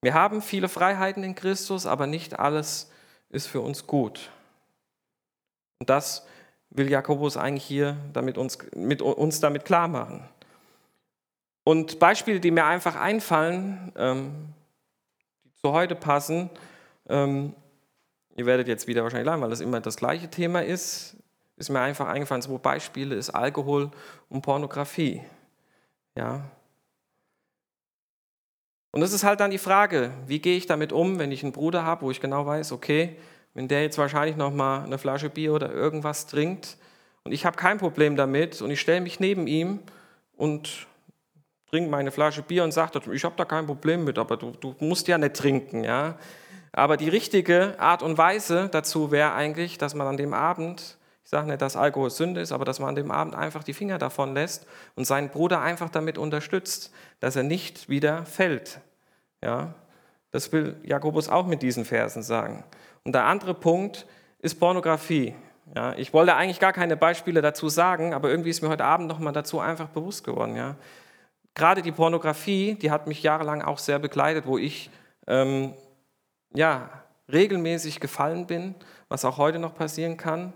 Wir 0.00 0.14
haben 0.14 0.42
viele 0.42 0.68
Freiheiten 0.68 1.22
in 1.24 1.34
Christus, 1.34 1.86
aber 1.86 2.06
nicht 2.06 2.38
alles 2.38 2.90
ist 3.30 3.46
für 3.46 3.60
uns 3.60 3.86
gut. 3.86 4.30
Und 5.80 5.90
das 5.90 6.26
will 6.70 6.90
Jakobus 6.90 7.36
eigentlich 7.36 7.64
hier 7.64 7.96
damit 8.12 8.38
uns, 8.38 8.58
mit 8.74 9.02
uns 9.02 9.40
damit 9.40 9.64
klar 9.64 9.88
machen. 9.88 10.28
Und 11.68 11.98
Beispiele, 11.98 12.40
die 12.40 12.50
mir 12.50 12.64
einfach 12.64 12.96
einfallen, 12.96 13.92
ähm, 13.94 14.54
die 15.44 15.52
zu 15.52 15.70
heute 15.70 15.94
passen, 15.94 16.48
ähm, 17.10 17.54
ihr 18.36 18.46
werdet 18.46 18.68
jetzt 18.68 18.86
wieder 18.86 19.02
wahrscheinlich 19.02 19.26
lachen, 19.26 19.42
weil 19.42 19.50
das 19.50 19.60
immer 19.60 19.78
das 19.82 19.98
gleiche 19.98 20.30
Thema 20.30 20.64
ist, 20.64 21.18
ist 21.58 21.68
mir 21.68 21.80
einfach 21.80 22.08
eingefallen, 22.08 22.40
zwei 22.40 22.56
Beispiele 22.56 23.14
ist 23.16 23.28
Alkohol 23.28 23.90
und 24.30 24.40
Pornografie. 24.40 25.20
Ja, 26.16 26.50
und 28.92 29.02
das 29.02 29.12
ist 29.12 29.24
halt 29.24 29.40
dann 29.40 29.50
die 29.50 29.58
Frage, 29.58 30.14
wie 30.26 30.38
gehe 30.38 30.56
ich 30.56 30.64
damit 30.64 30.90
um, 30.90 31.18
wenn 31.18 31.32
ich 31.32 31.42
einen 31.42 31.52
Bruder 31.52 31.84
habe, 31.84 32.00
wo 32.00 32.10
ich 32.10 32.22
genau 32.22 32.46
weiß, 32.46 32.72
okay, 32.72 33.14
wenn 33.52 33.68
der 33.68 33.82
jetzt 33.82 33.98
wahrscheinlich 33.98 34.36
noch 34.36 34.54
mal 34.54 34.84
eine 34.84 34.96
Flasche 34.96 35.28
Bier 35.28 35.52
oder 35.52 35.70
irgendwas 35.70 36.26
trinkt 36.26 36.78
und 37.24 37.32
ich 37.32 37.44
habe 37.44 37.58
kein 37.58 37.76
Problem 37.76 38.16
damit 38.16 38.62
und 38.62 38.70
ich 38.70 38.80
stelle 38.80 39.02
mich 39.02 39.20
neben 39.20 39.46
ihm 39.46 39.80
und 40.34 40.88
trinke 41.70 41.90
meine 41.90 42.10
Flasche 42.10 42.42
Bier 42.42 42.64
und 42.64 42.72
sage, 42.72 43.00
ich 43.12 43.24
habe 43.24 43.34
da 43.36 43.44
kein 43.44 43.66
Problem 43.66 44.04
mit, 44.04 44.18
aber 44.18 44.36
du, 44.36 44.52
du 44.52 44.74
musst 44.80 45.08
ja 45.08 45.18
nicht 45.18 45.34
trinken. 45.34 45.84
Ja? 45.84 46.16
Aber 46.72 46.96
die 46.96 47.08
richtige 47.08 47.74
Art 47.78 48.02
und 48.02 48.18
Weise 48.18 48.68
dazu 48.70 49.10
wäre 49.10 49.32
eigentlich, 49.32 49.78
dass 49.78 49.94
man 49.94 50.06
an 50.06 50.16
dem 50.16 50.34
Abend, 50.34 50.96
ich 51.24 51.30
sage 51.30 51.48
nicht, 51.48 51.60
dass 51.60 51.76
Alkohol 51.76 52.10
Sünde 52.10 52.40
ist, 52.40 52.52
aber 52.52 52.64
dass 52.64 52.78
man 52.78 52.90
an 52.90 52.94
dem 52.94 53.10
Abend 53.10 53.34
einfach 53.34 53.62
die 53.62 53.74
Finger 53.74 53.98
davon 53.98 54.34
lässt 54.34 54.66
und 54.94 55.04
seinen 55.04 55.28
Bruder 55.28 55.60
einfach 55.60 55.90
damit 55.90 56.18
unterstützt, 56.18 56.92
dass 57.20 57.36
er 57.36 57.42
nicht 57.42 57.88
wieder 57.88 58.24
fällt. 58.24 58.80
Ja? 59.42 59.74
Das 60.30 60.52
will 60.52 60.76
Jakobus 60.82 61.28
auch 61.28 61.46
mit 61.46 61.62
diesen 61.62 61.84
Versen 61.84 62.22
sagen. 62.22 62.64
Und 63.04 63.14
der 63.14 63.24
andere 63.24 63.54
Punkt 63.54 64.06
ist 64.40 64.60
Pornografie. 64.60 65.34
Ja, 65.74 65.94
ich 65.94 66.12
wollte 66.14 66.34
eigentlich 66.34 66.60
gar 66.60 66.72
keine 66.72 66.96
Beispiele 66.96 67.42
dazu 67.42 67.68
sagen, 67.68 68.14
aber 68.14 68.30
irgendwie 68.30 68.50
ist 68.50 68.62
mir 68.62 68.68
heute 68.68 68.84
Abend 68.84 69.08
nochmal 69.08 69.32
dazu 69.32 69.60
einfach 69.60 69.88
bewusst 69.88 70.24
geworden. 70.24 70.56
Ja. 70.56 70.76
Gerade 71.58 71.82
die 71.82 71.92
Pornografie, 71.92 72.74
die 72.74 72.90
hat 72.90 73.06
mich 73.06 73.22
jahrelang 73.22 73.60
auch 73.60 73.78
sehr 73.78 73.98
begleitet, 73.98 74.46
wo 74.46 74.56
ich 74.56 74.90
ähm, 75.26 75.74
ja, 76.54 76.88
regelmäßig 77.30 78.00
gefallen 78.00 78.46
bin, 78.46 78.74
was 79.08 79.24
auch 79.24 79.36
heute 79.36 79.58
noch 79.58 79.74
passieren 79.74 80.16
kann. 80.16 80.54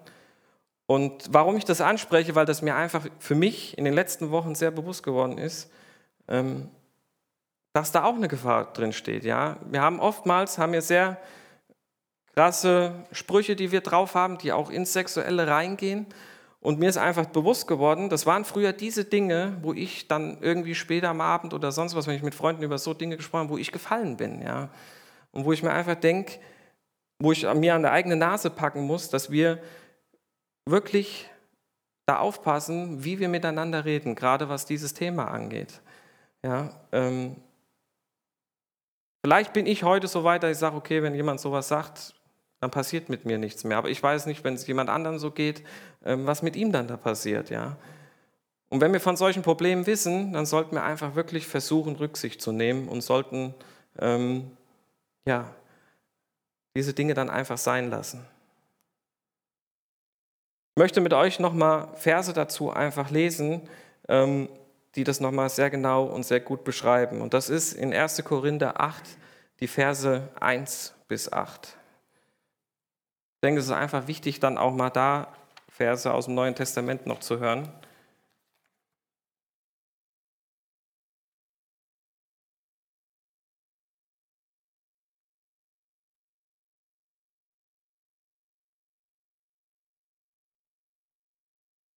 Und 0.86 1.24
warum 1.30 1.56
ich 1.56 1.64
das 1.64 1.80
anspreche, 1.80 2.34
weil 2.34 2.46
das 2.46 2.62
mir 2.62 2.74
einfach 2.74 3.06
für 3.18 3.34
mich 3.34 3.76
in 3.78 3.84
den 3.84 3.94
letzten 3.94 4.30
Wochen 4.30 4.54
sehr 4.54 4.70
bewusst 4.70 5.02
geworden 5.02 5.38
ist, 5.38 5.70
ähm, 6.28 6.68
dass 7.72 7.92
da 7.92 8.04
auch 8.04 8.14
eine 8.14 8.28
Gefahr 8.28 8.72
drin 8.72 8.92
steht. 8.92 9.24
Ja? 9.24 9.56
Wir 9.70 9.80
haben 9.80 10.00
oftmals, 10.00 10.58
haben 10.58 10.72
wir 10.72 10.82
sehr 10.82 11.18
krasse 12.34 12.94
Sprüche, 13.12 13.56
die 13.56 13.72
wir 13.72 13.80
drauf 13.80 14.14
haben, 14.14 14.38
die 14.38 14.52
auch 14.52 14.70
ins 14.70 14.92
Sexuelle 14.92 15.46
reingehen. 15.46 16.06
Und 16.62 16.78
mir 16.78 16.88
ist 16.88 16.96
einfach 16.96 17.26
bewusst 17.26 17.66
geworden, 17.66 18.08
das 18.08 18.24
waren 18.24 18.44
früher 18.44 18.72
diese 18.72 19.04
Dinge, 19.04 19.58
wo 19.62 19.72
ich 19.72 20.06
dann 20.06 20.38
irgendwie 20.40 20.76
später 20.76 21.08
am 21.08 21.20
Abend 21.20 21.54
oder 21.54 21.72
sonst 21.72 21.96
was, 21.96 22.06
wenn 22.06 22.14
ich 22.14 22.22
mit 22.22 22.36
Freunden 22.36 22.62
über 22.62 22.78
so 22.78 22.94
Dinge 22.94 23.16
gesprochen 23.16 23.42
habe, 23.42 23.50
wo 23.50 23.58
ich 23.58 23.72
gefallen 23.72 24.16
bin. 24.16 24.40
Ja. 24.40 24.68
Und 25.32 25.44
wo 25.44 25.52
ich 25.52 25.64
mir 25.64 25.72
einfach 25.72 25.96
denke, 25.96 26.38
wo 27.18 27.32
ich 27.32 27.42
mir 27.54 27.74
an 27.74 27.82
der 27.82 27.90
eigenen 27.90 28.20
Nase 28.20 28.48
packen 28.48 28.82
muss, 28.82 29.10
dass 29.10 29.30
wir 29.32 29.60
wirklich 30.64 31.28
da 32.06 32.18
aufpassen, 32.18 33.02
wie 33.02 33.18
wir 33.18 33.28
miteinander 33.28 33.84
reden, 33.84 34.14
gerade 34.14 34.48
was 34.48 34.64
dieses 34.64 34.94
Thema 34.94 35.32
angeht. 35.32 35.80
Ja, 36.44 36.70
ähm, 36.92 37.36
vielleicht 39.24 39.52
bin 39.52 39.66
ich 39.66 39.82
heute 39.82 40.06
so 40.06 40.22
weit, 40.22 40.44
dass 40.44 40.52
ich 40.52 40.58
sage, 40.58 40.76
okay, 40.76 41.02
wenn 41.02 41.14
jemand 41.14 41.40
sowas 41.40 41.66
sagt, 41.66 42.14
dann 42.62 42.70
passiert 42.70 43.08
mit 43.08 43.24
mir 43.24 43.38
nichts 43.38 43.64
mehr. 43.64 43.76
Aber 43.76 43.90
ich 43.90 44.00
weiß 44.00 44.26
nicht, 44.26 44.44
wenn 44.44 44.54
es 44.54 44.68
jemand 44.68 44.88
anderen 44.88 45.18
so 45.18 45.32
geht, 45.32 45.64
ähm, 46.04 46.26
was 46.28 46.42
mit 46.42 46.54
ihm 46.54 46.70
dann 46.70 46.86
da 46.86 46.96
passiert. 46.96 47.50
Ja? 47.50 47.76
Und 48.68 48.80
wenn 48.80 48.92
wir 48.92 49.00
von 49.00 49.16
solchen 49.16 49.42
Problemen 49.42 49.88
wissen, 49.88 50.32
dann 50.32 50.46
sollten 50.46 50.76
wir 50.76 50.84
einfach 50.84 51.16
wirklich 51.16 51.48
versuchen, 51.48 51.96
Rücksicht 51.96 52.40
zu 52.40 52.52
nehmen 52.52 52.88
und 52.88 53.00
sollten 53.00 53.52
ähm, 53.98 54.52
ja, 55.24 55.52
diese 56.76 56.94
Dinge 56.94 57.14
dann 57.14 57.30
einfach 57.30 57.58
sein 57.58 57.90
lassen. 57.90 58.24
Ich 60.76 60.80
möchte 60.80 61.00
mit 61.00 61.14
euch 61.14 61.40
nochmal 61.40 61.88
Verse 61.96 62.32
dazu 62.32 62.70
einfach 62.70 63.10
lesen, 63.10 63.68
ähm, 64.08 64.48
die 64.94 65.02
das 65.02 65.18
nochmal 65.18 65.48
sehr 65.48 65.68
genau 65.68 66.04
und 66.04 66.24
sehr 66.24 66.38
gut 66.38 66.62
beschreiben. 66.62 67.22
Und 67.22 67.34
das 67.34 67.50
ist 67.50 67.72
in 67.72 67.92
1. 67.92 68.22
Korinther 68.22 68.80
8, 68.80 69.02
die 69.58 69.66
Verse 69.66 70.28
1 70.38 70.94
bis 71.08 71.32
8. 71.32 71.76
Ich 73.42 73.48
denke, 73.48 73.58
es 73.58 73.66
ist 73.66 73.72
einfach 73.72 74.06
wichtig, 74.06 74.38
dann 74.38 74.56
auch 74.56 74.72
mal 74.72 74.90
da 74.90 75.26
Verse 75.68 76.14
aus 76.14 76.26
dem 76.26 76.36
Neuen 76.36 76.54
Testament 76.54 77.06
noch 77.06 77.18
zu 77.18 77.40
hören. 77.40 77.68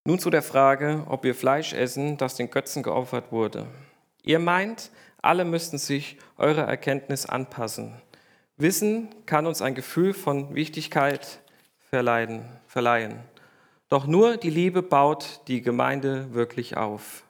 Nun 0.07 0.17
zu 0.17 0.31
der 0.31 0.41
Frage, 0.41 1.05
ob 1.07 1.23
wir 1.23 1.35
Fleisch 1.35 1.73
essen, 1.73 2.17
das 2.17 2.33
den 2.33 2.49
Götzen 2.49 2.81
geopfert 2.81 3.31
wurde. 3.31 3.67
Ihr 4.23 4.39
meint, 4.39 4.89
alle 5.21 5.45
müssten 5.45 5.77
sich 5.77 6.17
eurer 6.37 6.63
Erkenntnis 6.63 7.27
anpassen. 7.27 8.01
Wissen 8.57 9.09
kann 9.25 9.47
uns 9.47 9.61
ein 9.61 9.75
Gefühl 9.75 10.13
von 10.13 10.55
Wichtigkeit 10.55 11.41
verleihen. 11.89 13.19
Doch 13.89 14.07
nur 14.07 14.37
die 14.37 14.49
Liebe 14.49 14.81
baut 14.81 15.41
die 15.47 15.61
Gemeinde 15.61 16.33
wirklich 16.33 16.77
auf. 16.77 17.25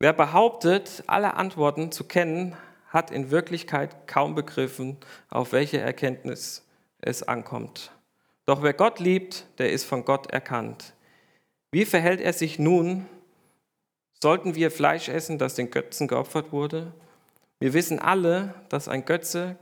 Wer 0.00 0.12
behauptet, 0.12 1.04
alle 1.06 1.34
Antworten 1.34 1.92
zu 1.92 2.04
kennen, 2.04 2.56
hat 2.88 3.12
in 3.12 3.30
Wirklichkeit 3.30 4.08
kaum 4.08 4.34
begriffen, 4.34 4.96
auf 5.30 5.52
welche 5.52 5.78
Erkenntnis 5.78 6.66
es 6.98 7.22
ankommt. 7.22 7.92
Doch 8.44 8.62
wer 8.62 8.74
Gott 8.74 8.98
liebt, 8.98 9.46
der 9.58 9.70
ist 9.70 9.84
von 9.84 10.04
Gott 10.04 10.32
erkannt. 10.32 10.94
Wie 11.70 11.84
verhält 11.84 12.20
er 12.20 12.32
sich 12.32 12.58
nun? 12.58 13.06
Sollten 14.20 14.56
wir 14.56 14.72
Fleisch 14.72 15.08
essen, 15.08 15.38
das 15.38 15.54
den 15.54 15.70
Götzen 15.70 16.08
geopfert 16.08 16.50
wurde? 16.50 16.92
Wir 17.60 17.72
wissen 17.72 18.00
alle, 18.00 18.54
dass 18.68 18.88
ein 18.88 19.04
Götze 19.04 19.56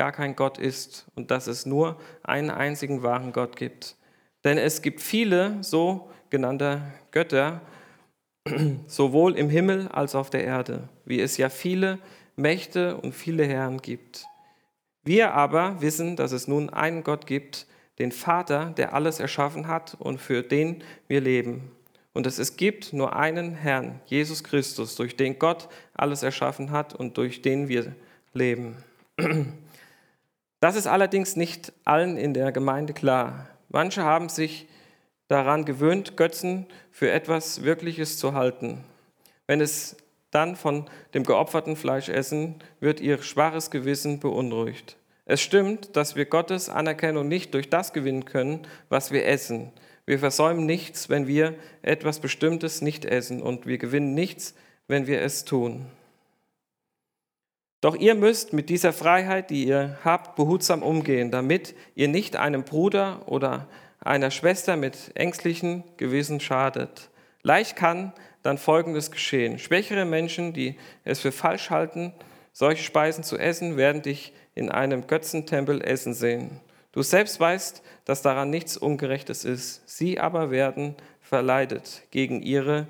gar 0.00 0.12
kein 0.12 0.34
Gott 0.34 0.56
ist 0.56 1.04
und 1.14 1.30
dass 1.30 1.46
es 1.46 1.66
nur 1.66 2.00
einen 2.22 2.48
einzigen 2.48 3.02
wahren 3.02 3.34
Gott 3.34 3.54
gibt. 3.54 3.96
Denn 4.44 4.56
es 4.56 4.80
gibt 4.80 5.02
viele 5.02 5.62
sogenannte 5.62 6.80
Götter, 7.10 7.60
sowohl 8.86 9.36
im 9.36 9.50
Himmel 9.50 9.88
als 9.88 10.14
auf 10.14 10.30
der 10.30 10.42
Erde, 10.42 10.88
wie 11.04 11.20
es 11.20 11.36
ja 11.36 11.50
viele 11.50 11.98
Mächte 12.34 12.96
und 12.96 13.14
viele 13.14 13.44
Herren 13.44 13.82
gibt. 13.82 14.24
Wir 15.02 15.34
aber 15.34 15.82
wissen, 15.82 16.16
dass 16.16 16.32
es 16.32 16.48
nun 16.48 16.70
einen 16.70 17.04
Gott 17.04 17.26
gibt, 17.26 17.66
den 17.98 18.10
Vater, 18.10 18.72
der 18.78 18.94
alles 18.94 19.20
erschaffen 19.20 19.68
hat 19.68 19.98
und 19.98 20.18
für 20.18 20.42
den 20.42 20.82
wir 21.08 21.20
leben. 21.20 21.72
Und 22.14 22.24
dass 22.24 22.38
es 22.38 22.56
gibt 22.56 22.94
nur 22.94 23.16
einen 23.16 23.52
Herrn, 23.52 24.00
Jesus 24.06 24.44
Christus, 24.44 24.96
durch 24.96 25.18
den 25.18 25.38
Gott 25.38 25.68
alles 25.92 26.22
erschaffen 26.22 26.70
hat 26.70 26.94
und 26.94 27.18
durch 27.18 27.42
den 27.42 27.68
wir 27.68 27.94
leben. 28.32 28.78
Das 30.60 30.76
ist 30.76 30.86
allerdings 30.86 31.36
nicht 31.36 31.72
allen 31.84 32.18
in 32.18 32.34
der 32.34 32.52
Gemeinde 32.52 32.92
klar. 32.92 33.48
Manche 33.70 34.04
haben 34.04 34.28
sich 34.28 34.68
daran 35.26 35.64
gewöhnt, 35.64 36.16
Götzen 36.18 36.66
für 36.90 37.10
etwas 37.10 37.62
Wirkliches 37.62 38.18
zu 38.18 38.34
halten. 38.34 38.84
Wenn 39.46 39.60
es 39.60 39.96
dann 40.30 40.56
von 40.56 40.88
dem 41.14 41.24
geopferten 41.24 41.76
Fleisch 41.76 42.08
essen, 42.08 42.56
wird 42.78 43.00
ihr 43.00 43.22
schwaches 43.22 43.70
Gewissen 43.70 44.20
beunruhigt. 44.20 44.96
Es 45.24 45.40
stimmt, 45.40 45.96
dass 45.96 46.14
wir 46.14 46.26
Gottes 46.26 46.68
Anerkennung 46.68 47.26
nicht 47.26 47.54
durch 47.54 47.70
das 47.70 47.92
gewinnen 47.92 48.24
können, 48.24 48.66
was 48.88 49.12
wir 49.12 49.26
essen. 49.26 49.72
Wir 50.04 50.18
versäumen 50.18 50.66
nichts, 50.66 51.08
wenn 51.08 51.26
wir 51.26 51.54
etwas 51.82 52.18
Bestimmtes 52.18 52.82
nicht 52.82 53.04
essen 53.04 53.40
und 53.40 53.66
wir 53.66 53.78
gewinnen 53.78 54.12
nichts, 54.14 54.54
wenn 54.88 55.06
wir 55.06 55.22
es 55.22 55.44
tun. 55.44 55.86
Doch 57.80 57.96
ihr 57.96 58.14
müsst 58.14 58.52
mit 58.52 58.68
dieser 58.68 58.92
Freiheit, 58.92 59.50
die 59.50 59.64
ihr 59.64 59.98
habt, 60.04 60.36
behutsam 60.36 60.82
umgehen, 60.82 61.30
damit 61.30 61.74
ihr 61.94 62.08
nicht 62.08 62.36
einem 62.36 62.64
Bruder 62.64 63.22
oder 63.26 63.68
einer 64.00 64.30
Schwester 64.30 64.76
mit 64.76 65.12
ängstlichen 65.14 65.84
Gewissen 65.96 66.40
schadet. 66.40 67.08
Leicht 67.42 67.76
kann 67.76 68.12
dann 68.42 68.58
Folgendes 68.58 69.10
geschehen. 69.10 69.58
Schwächere 69.58 70.04
Menschen, 70.04 70.52
die 70.52 70.76
es 71.04 71.20
für 71.20 71.32
falsch 71.32 71.70
halten, 71.70 72.12
solche 72.52 72.82
Speisen 72.82 73.24
zu 73.24 73.38
essen, 73.38 73.76
werden 73.76 74.02
dich 74.02 74.32
in 74.54 74.70
einem 74.70 75.06
Götzentempel 75.06 75.82
essen 75.82 76.14
sehen. 76.14 76.60
Du 76.92 77.02
selbst 77.02 77.38
weißt, 77.38 77.82
dass 78.04 78.22
daran 78.22 78.50
nichts 78.50 78.76
Ungerechtes 78.76 79.44
ist. 79.44 79.88
Sie 79.88 80.18
aber 80.18 80.50
werden 80.50 80.96
verleidet, 81.20 82.02
gegen, 82.10 82.42
ihre, 82.42 82.88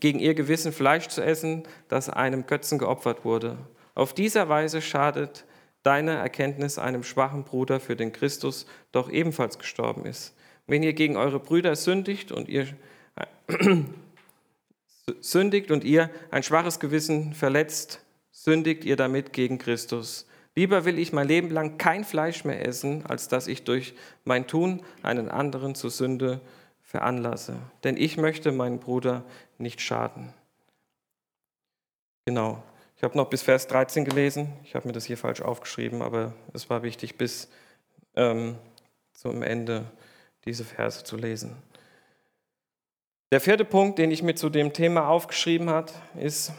gegen 0.00 0.18
ihr 0.18 0.34
Gewissen 0.34 0.72
Fleisch 0.72 1.08
zu 1.08 1.22
essen, 1.22 1.64
das 1.88 2.08
einem 2.08 2.46
Götzen 2.46 2.78
geopfert 2.78 3.24
wurde. 3.24 3.58
Auf 3.94 4.14
dieser 4.14 4.48
Weise 4.48 4.82
schadet 4.82 5.44
deine 5.82 6.12
Erkenntnis 6.12 6.78
einem 6.78 7.04
schwachen 7.04 7.44
Bruder, 7.44 7.78
für 7.78 7.94
den 7.94 8.12
Christus 8.12 8.66
doch 8.90 9.10
ebenfalls 9.10 9.58
gestorben 9.58 10.06
ist. 10.06 10.34
Wenn 10.66 10.82
ihr 10.82 10.94
gegen 10.94 11.16
eure 11.16 11.38
Brüder 11.38 11.76
sündigt 11.76 12.32
und 12.32 12.48
ihr 12.48 12.66
sündigt 15.20 15.70
und 15.70 15.84
ihr 15.84 16.10
ein 16.30 16.42
schwaches 16.42 16.80
Gewissen 16.80 17.34
verletzt, 17.34 18.00
sündigt 18.32 18.84
ihr 18.84 18.96
damit 18.96 19.32
gegen 19.32 19.58
Christus. 19.58 20.26
Lieber 20.56 20.84
will 20.84 20.98
ich 20.98 21.12
mein 21.12 21.28
Leben 21.28 21.50
lang 21.50 21.78
kein 21.78 22.04
Fleisch 22.04 22.44
mehr 22.44 22.66
essen, 22.66 23.04
als 23.06 23.28
dass 23.28 23.46
ich 23.46 23.64
durch 23.64 23.94
mein 24.24 24.46
Tun 24.46 24.82
einen 25.02 25.28
anderen 25.28 25.74
zur 25.74 25.90
Sünde 25.90 26.40
veranlasse. 26.82 27.56
Denn 27.82 27.96
ich 27.96 28.16
möchte 28.16 28.52
meinen 28.52 28.78
Bruder 28.78 29.24
nicht 29.58 29.80
schaden. 29.80 30.32
Genau. 32.24 32.62
Ich 32.96 33.02
habe 33.02 33.16
noch 33.16 33.28
bis 33.28 33.42
Vers 33.42 33.66
13 33.66 34.04
gelesen. 34.04 34.52
Ich 34.62 34.74
habe 34.74 34.86
mir 34.86 34.92
das 34.92 35.04
hier 35.04 35.18
falsch 35.18 35.42
aufgeschrieben, 35.42 36.02
aber 36.02 36.32
es 36.52 36.70
war 36.70 36.82
wichtig, 36.82 37.18
bis 37.18 37.48
ähm, 38.14 38.56
zum 39.12 39.42
Ende 39.42 39.84
diese 40.44 40.64
Verse 40.64 41.04
zu 41.04 41.16
lesen. 41.16 41.56
Der 43.32 43.40
vierte 43.40 43.64
Punkt, 43.64 43.98
den 43.98 44.10
ich 44.10 44.22
mir 44.22 44.34
zu 44.34 44.48
dem 44.48 44.72
Thema 44.72 45.08
aufgeschrieben 45.08 45.68
habe, 45.70 45.90
ist, 46.20 46.52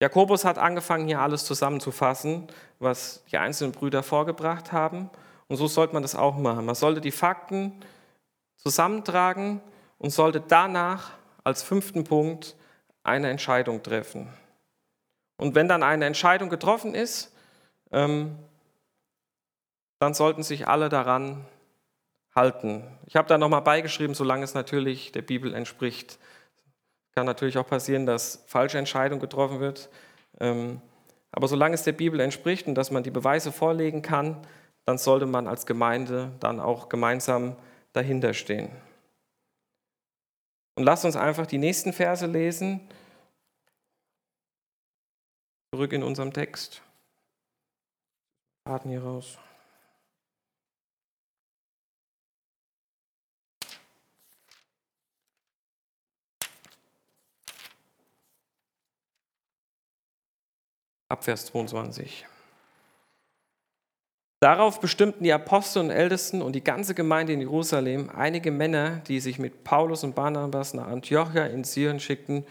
Jakobus 0.00 0.44
hat 0.44 0.56
angefangen, 0.56 1.06
hier 1.06 1.20
alles 1.20 1.44
zusammenzufassen, 1.44 2.46
was 2.78 3.22
die 3.30 3.36
einzelnen 3.36 3.72
Brüder 3.72 4.02
vorgebracht 4.02 4.72
haben. 4.72 5.10
Und 5.48 5.56
so 5.56 5.66
sollte 5.66 5.92
man 5.92 6.02
das 6.02 6.14
auch 6.14 6.38
machen. 6.38 6.64
Man 6.64 6.74
sollte 6.74 7.00
die 7.00 7.10
Fakten 7.10 7.72
zusammentragen 8.56 9.60
und 9.98 10.10
sollte 10.10 10.40
danach 10.40 11.10
als 11.44 11.62
fünften 11.62 12.04
Punkt 12.04 12.56
eine 13.02 13.30
Entscheidung 13.30 13.82
treffen. 13.82 14.28
Und 15.36 15.54
wenn 15.54 15.68
dann 15.68 15.82
eine 15.82 16.04
Entscheidung 16.04 16.50
getroffen 16.50 16.94
ist, 16.94 17.34
ähm, 17.92 18.38
dann 19.98 20.14
sollten 20.14 20.42
sich 20.42 20.68
alle 20.68 20.88
daran 20.88 21.46
halten. 22.34 22.84
Ich 23.06 23.16
habe 23.16 23.28
da 23.28 23.38
nochmal 23.38 23.62
beigeschrieben, 23.62 24.14
solange 24.14 24.44
es 24.44 24.54
natürlich 24.54 25.12
der 25.12 25.22
Bibel 25.22 25.54
entspricht. 25.54 26.18
Kann 27.14 27.26
natürlich 27.26 27.58
auch 27.58 27.66
passieren, 27.66 28.06
dass 28.06 28.44
falsche 28.46 28.78
Entscheidung 28.78 29.18
getroffen 29.18 29.60
wird. 29.60 29.90
Ähm, 30.38 30.80
aber 31.32 31.48
solange 31.48 31.74
es 31.74 31.84
der 31.84 31.92
Bibel 31.92 32.20
entspricht 32.20 32.66
und 32.66 32.74
dass 32.74 32.90
man 32.90 33.02
die 33.02 33.10
Beweise 33.10 33.52
vorlegen 33.52 34.02
kann, 34.02 34.36
dann 34.84 34.98
sollte 34.98 35.26
man 35.26 35.46
als 35.46 35.66
Gemeinde 35.66 36.32
dann 36.40 36.60
auch 36.60 36.88
gemeinsam 36.88 37.56
dahinter 37.92 38.34
stehen. 38.34 38.70
Und 40.74 40.84
lasst 40.84 41.04
uns 41.04 41.16
einfach 41.16 41.46
die 41.46 41.58
nächsten 41.58 41.92
Verse 41.92 42.26
lesen. 42.26 42.80
Zurück 45.74 45.92
in 45.92 46.02
unserem 46.02 46.32
Text. 46.32 46.82
Karten 48.64 48.90
hier 48.90 49.02
raus. 49.02 49.38
ab 61.10 61.24
Vers 61.24 61.46
22. 61.46 62.24
Darauf 64.40 64.80
bestimmten 64.80 65.22
die 65.22 65.34
Apostel 65.34 65.80
und 65.80 65.90
Ältesten 65.90 66.40
und 66.40 66.54
die 66.54 66.64
ganze 66.64 66.94
Gemeinde 66.94 67.34
in 67.34 67.40
Jerusalem 67.40 68.08
einige 68.08 68.50
Männer, 68.50 69.02
die 69.06 69.20
sich 69.20 69.38
mit 69.38 69.64
Paulus 69.64 70.02
und 70.02 70.14
Barnabas 70.14 70.72
nach 70.72 70.86
Antiochia 70.86 71.44
in 71.44 71.62
Syrien 71.62 72.00
schickten, 72.00 72.46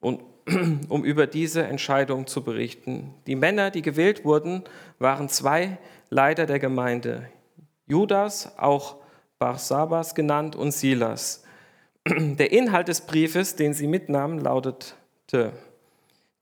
um 0.00 1.04
über 1.04 1.26
diese 1.26 1.64
Entscheidung 1.64 2.28
zu 2.28 2.44
berichten. 2.44 3.12
Die 3.26 3.34
Männer, 3.34 3.72
die 3.72 3.82
gewählt 3.82 4.24
wurden, 4.24 4.62
waren 5.00 5.28
zwei 5.28 5.78
Leiter 6.10 6.46
der 6.46 6.60
Gemeinde, 6.60 7.28
Judas, 7.88 8.56
auch 8.56 8.98
Barsabas 9.40 10.14
genannt, 10.14 10.54
und 10.54 10.70
Silas. 10.70 11.42
Der 12.08 12.52
Inhalt 12.52 12.86
des 12.86 13.00
Briefes, 13.00 13.56
den 13.56 13.74
sie 13.74 13.88
mitnahmen, 13.88 14.38
lautete, 14.38 15.52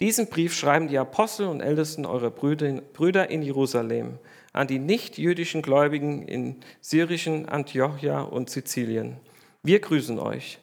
diesen 0.01 0.27
Brief 0.27 0.55
schreiben 0.55 0.89
die 0.89 0.99
Apostel 0.99 1.47
und 1.47 1.63
Ältesten 1.63 2.05
eurer 2.05 2.31
Brüder 2.31 3.31
in 3.31 3.41
Jerusalem 3.41 4.19
an 4.55 4.69
die 4.69 4.79
nichtjüdischen 4.79 5.61
Gläubigen 5.61 6.23
in 6.23 6.57
syrischen 6.81 7.47
Antiochia 7.49 8.23
und 8.23 8.49
Sizilien. 8.49 9.17
Wir 9.63 9.81
grüßen 9.81 10.19
euch. 10.19 10.61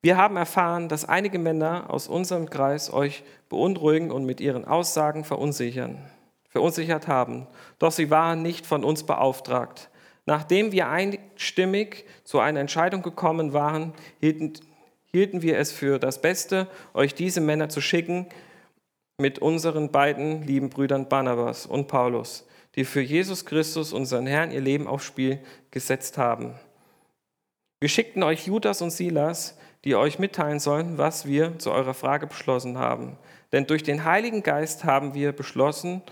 Wir 0.00 0.16
haben 0.16 0.36
erfahren, 0.36 0.88
dass 0.88 1.04
einige 1.04 1.40
Männer 1.40 1.90
aus 1.90 2.06
unserem 2.06 2.48
Kreis 2.48 2.92
euch 2.92 3.24
beunruhigen 3.48 4.12
und 4.12 4.24
mit 4.24 4.40
ihren 4.40 4.64
Aussagen 4.64 5.24
verunsichern, 5.24 5.98
verunsichert 6.48 7.08
haben. 7.08 7.48
Doch 7.80 7.90
sie 7.90 8.08
waren 8.08 8.42
nicht 8.42 8.64
von 8.64 8.84
uns 8.84 9.02
beauftragt. 9.02 9.90
Nachdem 10.24 10.70
wir 10.70 10.88
einstimmig 10.88 12.04
zu 12.22 12.38
einer 12.38 12.60
Entscheidung 12.60 13.02
gekommen 13.02 13.52
waren, 13.52 13.94
hielten, 14.20 14.52
hielten 15.10 15.42
wir 15.42 15.58
es 15.58 15.72
für 15.72 15.98
das 15.98 16.22
Beste, 16.22 16.68
euch 16.94 17.14
diese 17.14 17.40
Männer 17.40 17.68
zu 17.68 17.80
schicken, 17.80 18.26
mit 19.20 19.40
unseren 19.40 19.90
beiden 19.90 20.44
lieben 20.44 20.70
Brüdern 20.70 21.08
Barnabas 21.08 21.66
und 21.66 21.88
Paulus, 21.88 22.46
die 22.76 22.84
für 22.84 23.00
Jesus 23.00 23.44
Christus, 23.44 23.92
unseren 23.92 24.28
Herrn, 24.28 24.52
ihr 24.52 24.60
Leben 24.60 24.86
aufs 24.86 25.06
Spiel 25.06 25.40
gesetzt 25.72 26.18
haben. 26.18 26.54
Wir 27.80 27.88
schickten 27.88 28.22
euch 28.22 28.46
Judas 28.46 28.80
und 28.80 28.90
Silas, 28.90 29.58
die 29.84 29.96
euch 29.96 30.20
mitteilen 30.20 30.60
sollen, 30.60 30.98
was 30.98 31.26
wir 31.26 31.58
zu 31.58 31.72
eurer 31.72 31.94
Frage 31.94 32.28
beschlossen 32.28 32.78
haben. 32.78 33.18
Denn 33.50 33.66
durch 33.66 33.82
den 33.82 34.04
Heiligen 34.04 34.44
Geist 34.44 34.84
haben 34.84 35.14
wir 35.14 35.32
beschlossen, 35.32 36.02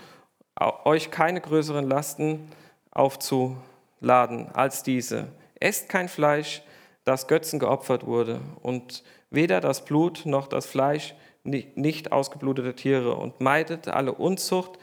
euch 0.83 1.09
keine 1.09 1.39
größeren 1.39 1.87
Lasten 1.87 2.51
aufzuladen 2.91 4.49
als 4.53 4.83
diese. 4.83 5.29
Esst 5.61 5.87
kein 5.87 6.09
Fleisch, 6.09 6.61
das 7.05 7.27
Götzen 7.29 7.59
geopfert 7.59 8.05
wurde, 8.05 8.41
und 8.61 9.03
weder 9.29 9.61
das 9.61 9.85
Blut 9.85 10.25
noch 10.25 10.47
das 10.47 10.65
Fleisch 10.65 11.15
nicht 11.47 12.11
ausgeblutete 12.11 12.75
Tiere 12.75 13.15
und 13.15 13.41
meidet 13.41 13.87
alle 13.87 14.13
Unzucht. 14.13 14.77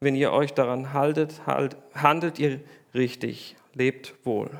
Wenn 0.00 0.14
ihr 0.14 0.32
euch 0.32 0.54
daran 0.54 0.92
haltet, 0.92 1.46
halt, 1.46 1.76
handelt 1.94 2.38
ihr 2.38 2.60
richtig, 2.94 3.56
lebt 3.74 4.14
wohl. 4.24 4.50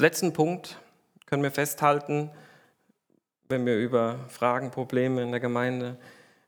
Letzten 0.00 0.32
Punkt 0.32 0.80
können 1.26 1.44
wir 1.44 1.52
festhalten, 1.52 2.30
wenn 3.48 3.64
wir 3.64 3.78
über 3.78 4.18
Fragen, 4.28 4.72
Probleme 4.72 5.22
in 5.22 5.30
der 5.30 5.38
Gemeinde, 5.38 5.96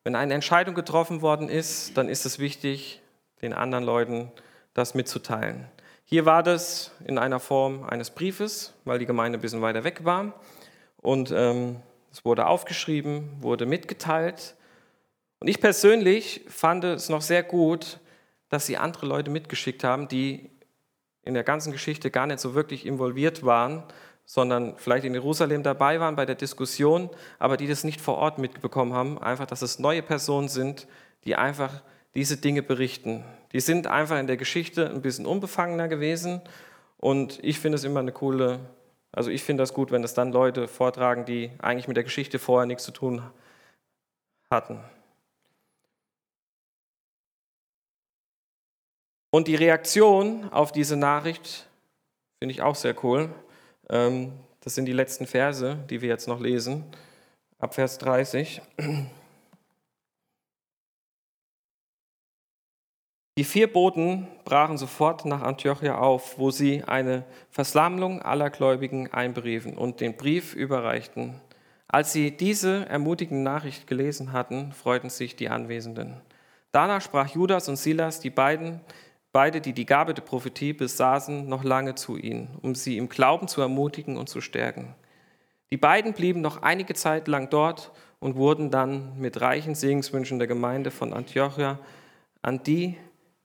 wenn 0.02 0.16
eine 0.16 0.34
Entscheidung 0.34 0.74
getroffen 0.74 1.22
worden 1.22 1.48
ist, 1.48 1.96
dann 1.96 2.08
ist 2.08 2.26
es 2.26 2.40
wichtig, 2.40 3.00
den 3.44 3.52
anderen 3.52 3.84
Leuten 3.84 4.32
das 4.72 4.94
mitzuteilen. 4.94 5.66
Hier 6.04 6.26
war 6.26 6.42
das 6.42 6.92
in 7.06 7.18
einer 7.18 7.40
Form 7.40 7.84
eines 7.84 8.10
Briefes, 8.10 8.74
weil 8.84 8.98
die 8.98 9.06
Gemeinde 9.06 9.38
ein 9.38 9.42
bisschen 9.42 9.62
weiter 9.62 9.84
weg 9.84 10.04
war. 10.04 10.34
Und 10.96 11.30
ähm, 11.30 11.76
es 12.10 12.24
wurde 12.24 12.46
aufgeschrieben, 12.46 13.30
wurde 13.40 13.66
mitgeteilt. 13.66 14.54
Und 15.40 15.48
ich 15.48 15.60
persönlich 15.60 16.42
fand 16.48 16.84
es 16.84 17.08
noch 17.08 17.22
sehr 17.22 17.42
gut, 17.42 18.00
dass 18.48 18.66
sie 18.66 18.76
andere 18.76 19.06
Leute 19.06 19.30
mitgeschickt 19.30 19.84
haben, 19.84 20.08
die 20.08 20.50
in 21.22 21.34
der 21.34 21.44
ganzen 21.44 21.72
Geschichte 21.72 22.10
gar 22.10 22.26
nicht 22.26 22.40
so 22.40 22.54
wirklich 22.54 22.86
involviert 22.86 23.44
waren, 23.44 23.82
sondern 24.26 24.76
vielleicht 24.76 25.04
in 25.04 25.14
Jerusalem 25.14 25.62
dabei 25.62 26.00
waren 26.00 26.16
bei 26.16 26.24
der 26.24 26.34
Diskussion, 26.34 27.10
aber 27.38 27.56
die 27.56 27.66
das 27.66 27.84
nicht 27.84 28.00
vor 28.00 28.16
Ort 28.16 28.38
mitbekommen 28.38 28.94
haben. 28.94 29.18
Einfach, 29.18 29.46
dass 29.46 29.62
es 29.62 29.78
neue 29.78 30.02
Personen 30.02 30.48
sind, 30.48 30.86
die 31.24 31.36
einfach 31.36 31.82
diese 32.14 32.36
Dinge 32.36 32.62
berichten. 32.62 33.24
Die 33.52 33.60
sind 33.60 33.86
einfach 33.86 34.18
in 34.18 34.26
der 34.26 34.36
Geschichte 34.36 34.88
ein 34.88 35.02
bisschen 35.02 35.26
unbefangener 35.26 35.88
gewesen 35.88 36.40
und 36.98 37.38
ich 37.42 37.58
finde 37.58 37.76
es 37.76 37.84
immer 37.84 38.00
eine 38.00 38.12
coole, 38.12 38.60
also 39.12 39.30
ich 39.30 39.42
finde 39.42 39.62
das 39.62 39.74
gut, 39.74 39.90
wenn 39.90 40.04
es 40.04 40.14
dann 40.14 40.32
Leute 40.32 40.68
vortragen, 40.68 41.24
die 41.24 41.50
eigentlich 41.60 41.88
mit 41.88 41.96
der 41.96 42.04
Geschichte 42.04 42.38
vorher 42.38 42.66
nichts 42.66 42.84
zu 42.84 42.92
tun 42.92 43.22
hatten. 44.50 44.80
Und 49.30 49.48
die 49.48 49.56
Reaktion 49.56 50.48
auf 50.52 50.70
diese 50.70 50.96
Nachricht 50.96 51.66
finde 52.38 52.52
ich 52.52 52.62
auch 52.62 52.76
sehr 52.76 52.94
cool. 53.04 53.34
Ähm, 53.90 54.32
das 54.60 54.76
sind 54.76 54.86
die 54.86 54.92
letzten 54.92 55.26
Verse, 55.26 55.76
die 55.90 56.00
wir 56.00 56.08
jetzt 56.08 56.28
noch 56.28 56.40
lesen, 56.40 56.84
ab 57.58 57.74
Vers 57.74 57.98
30. 57.98 58.62
Die 63.36 63.42
vier 63.42 63.72
Boten 63.72 64.28
brachen 64.44 64.78
sofort 64.78 65.24
nach 65.24 65.42
Antiochia 65.42 65.98
auf, 65.98 66.38
wo 66.38 66.52
sie 66.52 66.84
eine 66.84 67.24
Versammlung 67.50 68.22
aller 68.22 68.48
Gläubigen 68.48 69.12
einberiefen 69.12 69.76
und 69.76 70.00
den 70.00 70.16
Brief 70.16 70.54
überreichten. 70.54 71.40
Als 71.88 72.12
sie 72.12 72.36
diese 72.36 72.88
ermutigende 72.88 73.42
Nachricht 73.42 73.88
gelesen 73.88 74.32
hatten, 74.32 74.70
freuten 74.70 75.10
sich 75.10 75.34
die 75.34 75.48
Anwesenden. 75.48 76.20
Danach 76.70 77.02
sprach 77.02 77.28
Judas 77.28 77.68
und 77.68 77.74
Silas, 77.74 78.20
die 78.20 78.30
beiden, 78.30 78.80
beide, 79.32 79.60
die 79.60 79.72
die 79.72 79.86
Gabe 79.86 80.14
der 80.14 80.22
Prophetie 80.22 80.72
besaßen, 80.72 81.48
noch 81.48 81.64
lange 81.64 81.96
zu 81.96 82.16
ihnen, 82.16 82.56
um 82.62 82.76
sie 82.76 82.96
im 82.98 83.08
Glauben 83.08 83.48
zu 83.48 83.60
ermutigen 83.60 84.16
und 84.16 84.28
zu 84.28 84.40
stärken. 84.40 84.94
Die 85.72 85.76
beiden 85.76 86.12
blieben 86.12 86.40
noch 86.40 86.62
einige 86.62 86.94
Zeit 86.94 87.26
lang 87.26 87.50
dort 87.50 87.90
und 88.20 88.36
wurden 88.36 88.70
dann 88.70 89.18
mit 89.18 89.40
reichen 89.40 89.74
Segenswünschen 89.74 90.38
der 90.38 90.46
Gemeinde 90.46 90.92
von 90.92 91.12
Antiochia 91.12 91.80
an 92.42 92.62
die, 92.62 92.96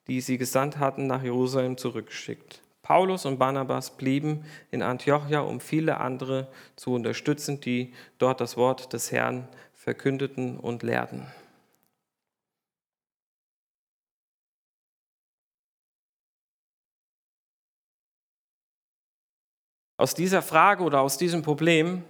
die 0.10 0.22
sie 0.22 0.38
gesandt 0.38 0.80
hatten, 0.80 1.08
nach 1.08 1.24
Jerusalem 1.24 1.78
zurückgeschickt. 1.78 2.62
Paulus 2.82 3.26
und 3.26 3.38
Barnabas 3.38 3.96
blieben 3.96 4.44
in 4.72 4.82
Antiochia, 4.82 5.42
um 5.42 5.60
viele 5.60 6.00
andere 6.00 6.48
zu 6.76 6.94
unterstützen, 6.94 7.62
die 7.62 7.94
dort 8.18 8.42
das 8.42 8.58
Wort 8.58 8.92
des 8.94 9.12
Herrn 9.12 9.48
verkündeten 9.76 10.58
und 10.58 10.82
lehrten. 10.82 11.28
Aus 19.98 20.16
dieser 20.16 20.42
Frage 20.42 20.84
oder 20.84 21.02
aus 21.02 21.18
diesem 21.18 21.44
Problem 21.44 22.04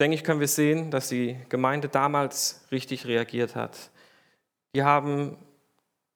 denke 0.00 0.14
ich, 0.14 0.24
können 0.24 0.40
wir 0.40 0.48
sehen, 0.48 0.90
dass 0.90 1.08
die 1.08 1.36
Gemeinde 1.48 1.88
damals 1.88 2.64
richtig 2.70 3.04
reagiert 3.04 3.56
hat. 3.56 3.90
Die 4.78 4.84
haben 4.84 5.36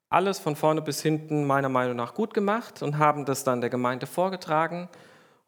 alles 0.08 0.38
von 0.38 0.54
vorne 0.54 0.82
bis 0.82 1.02
hinten 1.02 1.44
meiner 1.44 1.68
Meinung 1.68 1.96
nach 1.96 2.14
gut 2.14 2.32
gemacht 2.32 2.80
und 2.80 2.96
haben 2.96 3.24
das 3.24 3.42
dann 3.42 3.60
der 3.60 3.70
Gemeinde 3.70 4.06
vorgetragen 4.06 4.88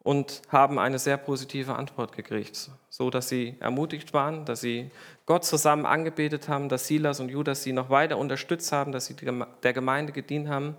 und 0.00 0.42
haben 0.48 0.80
eine 0.80 0.98
sehr 0.98 1.16
positive 1.16 1.76
Antwort 1.76 2.10
gekriegt, 2.10 2.72
so 2.90 3.10
dass 3.10 3.28
sie 3.28 3.56
ermutigt 3.60 4.14
waren, 4.14 4.44
dass 4.46 4.62
sie 4.62 4.90
Gott 5.26 5.44
zusammen 5.44 5.86
angebetet 5.86 6.48
haben, 6.48 6.68
dass 6.68 6.88
Silas 6.88 7.20
und 7.20 7.28
Judas 7.28 7.62
sie 7.62 7.72
noch 7.72 7.88
weiter 7.88 8.18
unterstützt 8.18 8.72
haben, 8.72 8.90
dass 8.90 9.06
sie 9.06 9.14
der 9.14 9.72
Gemeinde 9.72 10.10
gedient 10.10 10.48
haben. 10.48 10.74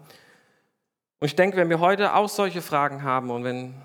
Und 1.21 1.27
ich 1.27 1.37
denke, 1.37 1.55
wenn 1.55 1.69
wir 1.69 1.79
heute 1.79 2.15
auch 2.15 2.27
solche 2.27 2.61
Fragen 2.61 3.03
haben 3.03 3.31
und 3.31 3.45
wenn 3.45 3.75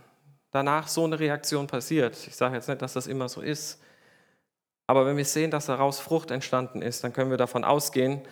danach 0.50 0.88
so 0.88 1.04
eine 1.04 1.20
Reaktion 1.20 1.68
passiert, 1.68 2.16
ich 2.26 2.34
sage 2.34 2.56
jetzt 2.56 2.68
nicht, 2.68 2.82
dass 2.82 2.94
das 2.94 3.06
immer 3.06 3.28
so 3.28 3.42
ist, 3.42 3.80
aber 4.90 5.06
wenn 5.06 5.16
wir 5.16 5.24
sehen, 5.24 5.52
dass 5.52 5.66
daraus 5.66 6.00
Frucht 6.00 6.32
entstanden 6.32 6.82
ist, 6.82 7.04
dann 7.04 7.12
können 7.12 7.30
wir 7.30 7.36
davon 7.36 7.62
ausgehen, 7.62 8.22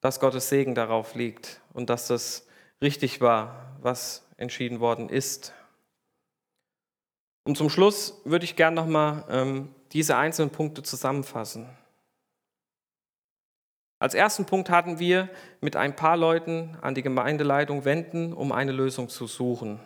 dass 0.00 0.20
Gottes 0.20 0.48
Segen 0.48 0.74
darauf 0.74 1.14
liegt 1.14 1.60
und 1.72 1.90
dass 1.90 2.06
das 2.06 2.46
richtig 2.80 3.20
war, 3.20 3.76
was 3.80 4.26
entschieden 4.36 4.80
worden 4.80 5.08
ist. 5.08 5.52
Und 7.44 7.56
zum 7.56 7.70
Schluss 7.70 8.20
würde 8.24 8.44
ich 8.44 8.56
gerne 8.56 8.76
nochmal 8.76 9.24
ähm, 9.30 9.74
diese 9.92 10.16
einzelnen 10.16 10.50
Punkte 10.50 10.82
zusammenfassen. 10.82 11.68
Als 14.00 14.14
ersten 14.14 14.46
Punkt 14.46 14.70
hatten 14.70 15.00
wir 15.00 15.28
mit 15.60 15.74
ein 15.74 15.96
paar 15.96 16.16
Leuten 16.16 16.76
an 16.82 16.94
die 16.94 17.02
Gemeindeleitung 17.02 17.84
wenden, 17.84 18.32
um 18.32 18.52
eine 18.52 18.70
Lösung 18.70 19.08
zu 19.08 19.26
suchen. 19.26 19.80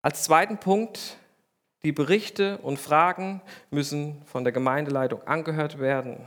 Als 0.00 0.24
zweiten 0.24 0.58
Punkt, 0.58 1.16
die 1.84 1.92
Berichte 1.92 2.58
und 2.58 2.78
Fragen 2.78 3.40
müssen 3.70 4.24
von 4.24 4.42
der 4.42 4.52
Gemeindeleitung 4.52 5.22
angehört 5.26 5.78
werden. 5.78 6.26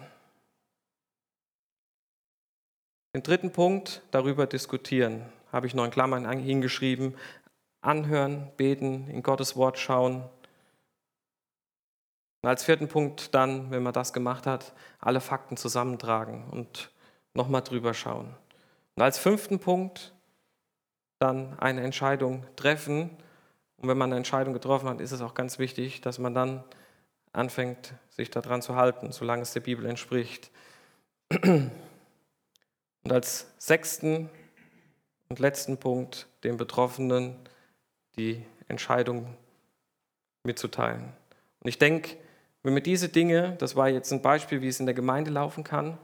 Den 3.15 3.23
dritten 3.23 3.53
Punkt, 3.53 4.01
darüber 4.11 4.45
diskutieren, 4.45 5.23
habe 5.49 5.67
ich 5.67 5.73
noch 5.73 5.85
in 5.85 5.91
Klammern 5.91 6.29
hingeschrieben, 6.37 7.15
anhören, 7.79 8.51
beten, 8.57 9.09
in 9.09 9.23
Gottes 9.23 9.55
Wort 9.55 9.79
schauen. 9.79 10.25
Und 12.41 12.49
als 12.49 12.65
vierten 12.65 12.89
Punkt 12.89 13.33
dann, 13.33 13.71
wenn 13.71 13.83
man 13.83 13.93
das 13.93 14.11
gemacht 14.11 14.45
hat, 14.45 14.73
alle 14.99 15.21
Fakten 15.21 15.55
zusammentragen 15.55 16.43
und 16.51 16.91
nochmal 17.33 17.61
drüber 17.61 17.93
schauen. 17.93 18.35
Und 18.95 19.01
als 19.01 19.17
fünften 19.17 19.59
Punkt 19.59 20.13
dann 21.17 21.57
eine 21.57 21.83
Entscheidung 21.83 22.43
treffen. 22.57 23.11
Und 23.77 23.87
wenn 23.87 23.97
man 23.97 24.09
eine 24.09 24.17
Entscheidung 24.17 24.53
getroffen 24.53 24.89
hat, 24.89 24.99
ist 24.99 25.13
es 25.13 25.21
auch 25.21 25.35
ganz 25.35 25.57
wichtig, 25.57 26.01
dass 26.01 26.19
man 26.19 26.33
dann 26.33 26.65
anfängt, 27.31 27.93
sich 28.09 28.29
daran 28.29 28.61
zu 28.61 28.75
halten, 28.75 29.13
solange 29.13 29.43
es 29.43 29.53
der 29.53 29.61
Bibel 29.61 29.85
entspricht. 29.85 30.51
Und 33.05 33.13
als 33.13 33.53
sechsten 33.59 34.29
und 35.29 35.39
letzten 35.39 35.77
Punkt 35.77 36.27
den 36.43 36.57
Betroffenen 36.57 37.35
die 38.17 38.43
Entscheidung 38.67 39.37
mitzuteilen. 40.43 41.13
Und 41.59 41.69
ich 41.69 41.77
denke, 41.77 42.17
wenn 42.63 42.73
wir 42.73 42.81
diese 42.81 43.07
Dinge, 43.07 43.55
das 43.59 43.75
war 43.75 43.89
jetzt 43.89 44.11
ein 44.11 44.23
Beispiel, 44.23 44.61
wie 44.63 44.67
es 44.67 44.79
in 44.79 44.87
der 44.87 44.95
Gemeinde 44.95 45.29
laufen 45.29 45.63
kann, 45.63 45.99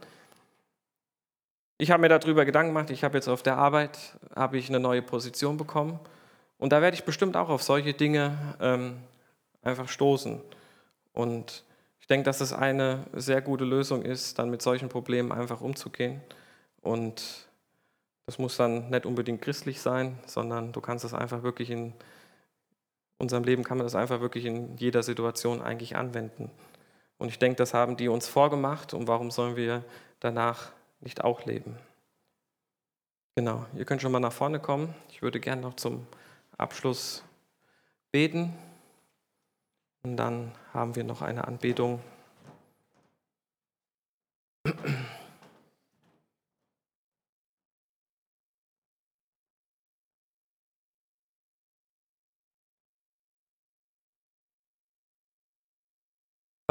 ich 1.79 1.89
habe 1.89 2.01
mir 2.01 2.09
darüber 2.09 2.45
Gedanken 2.45 2.75
gemacht, 2.75 2.91
ich 2.91 3.03
habe 3.03 3.17
jetzt 3.17 3.27
auf 3.27 3.41
der 3.41 3.57
Arbeit 3.57 3.97
habe 4.35 4.59
ich 4.59 4.69
eine 4.69 4.79
neue 4.79 5.01
Position 5.01 5.57
bekommen 5.57 5.99
und 6.59 6.71
da 6.71 6.83
werde 6.83 6.93
ich 6.93 7.03
bestimmt 7.03 7.35
auch 7.35 7.49
auf 7.49 7.63
solche 7.63 7.93
Dinge 7.93 8.37
ähm, 8.61 8.97
einfach 9.63 9.89
stoßen. 9.89 10.39
Und 11.13 11.63
ich 11.99 12.05
denke, 12.05 12.25
dass 12.25 12.41
es 12.41 12.53
eine 12.53 13.07
sehr 13.13 13.41
gute 13.41 13.65
Lösung 13.65 14.03
ist, 14.03 14.37
dann 14.37 14.51
mit 14.51 14.61
solchen 14.61 14.89
Problemen 14.89 15.31
einfach 15.31 15.61
umzugehen. 15.61 16.21
Und 16.81 17.47
das 18.25 18.39
muss 18.39 18.57
dann 18.57 18.89
nicht 18.89 19.05
unbedingt 19.05 19.41
christlich 19.41 19.81
sein, 19.81 20.17
sondern 20.25 20.71
du 20.71 20.81
kannst 20.81 21.05
es 21.05 21.13
einfach 21.13 21.43
wirklich 21.43 21.69
in 21.69 21.93
unserem 23.17 23.43
Leben, 23.43 23.63
kann 23.63 23.77
man 23.77 23.85
das 23.85 23.95
einfach 23.95 24.19
wirklich 24.19 24.45
in 24.45 24.77
jeder 24.77 25.03
Situation 25.03 25.61
eigentlich 25.61 25.95
anwenden. 25.95 26.49
Und 27.17 27.29
ich 27.29 27.37
denke, 27.37 27.57
das 27.57 27.73
haben 27.73 27.97
die 27.97 28.07
uns 28.07 28.27
vorgemacht 28.27 28.93
und 28.93 29.07
warum 29.07 29.29
sollen 29.29 29.55
wir 29.55 29.83
danach 30.19 30.71
nicht 31.01 31.23
auch 31.23 31.45
leben? 31.45 31.77
Genau, 33.35 33.65
ihr 33.75 33.85
könnt 33.85 34.01
schon 34.01 34.11
mal 34.11 34.19
nach 34.19 34.33
vorne 34.33 34.59
kommen. 34.59 34.93
Ich 35.09 35.21
würde 35.21 35.39
gerne 35.39 35.61
noch 35.61 35.75
zum 35.75 36.07
Abschluss 36.57 37.23
beten 38.11 38.57
und 40.03 40.17
dann 40.17 40.51
haben 40.73 40.95
wir 40.95 41.03
noch 41.03 41.21
eine 41.21 41.47
Anbetung. 41.47 42.01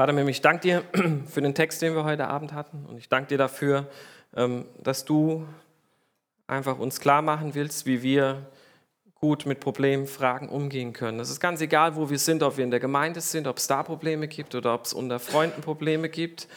Vater, 0.01 0.17
ich 0.17 0.41
danke 0.41 0.63
dir 0.63 0.83
für 1.27 1.43
den 1.43 1.55
Text, 1.55 1.83
den 1.83 1.95
wir 1.95 2.05
heute 2.05 2.27
Abend 2.27 2.55
hatten. 2.55 2.87
Und 2.87 2.97
ich 2.97 3.11
danke 3.11 3.29
dir 3.29 3.37
dafür, 3.37 3.87
ähm, 4.35 4.65
dass 4.83 5.05
du 5.05 5.47
einfach 6.47 6.79
uns 6.79 7.01
klar 7.01 7.21
machen 7.21 7.55
willst, 7.55 7.85
wie 7.85 8.03
wir 8.03 8.47
gut 9.17 9.45
mit 9.45 9.61
Problemen, 9.61 10.07
Fragen 10.07 10.49
umgehen 10.49 10.95
können. 10.95 11.21
Es 11.21 11.29
ist 11.29 11.39
ganz 11.39 11.61
egal, 11.61 11.97
wo 11.97 12.09
wir 12.09 12.19
sind, 12.19 12.43
ob 12.43 12.57
wir 12.57 12.65
in 12.65 12.71
der 12.71 12.81
Gemeinde 12.81 13.21
sind, 13.21 13.47
ob 13.47 13.59
es 13.59 13.67
da 13.67 13.83
Probleme 13.83 14.27
gibt 14.27 14.55
oder 14.55 14.73
ob 14.73 14.87
es 14.87 14.95
unter 14.95 15.19
Freunden 15.19 15.61
Probleme 15.61 16.09
gibt. 16.09 16.49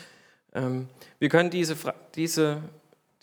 Ähm, 0.53 0.87
wir 1.19 1.27
können 1.27 1.49
diese, 1.49 1.75
diese, 2.15 2.61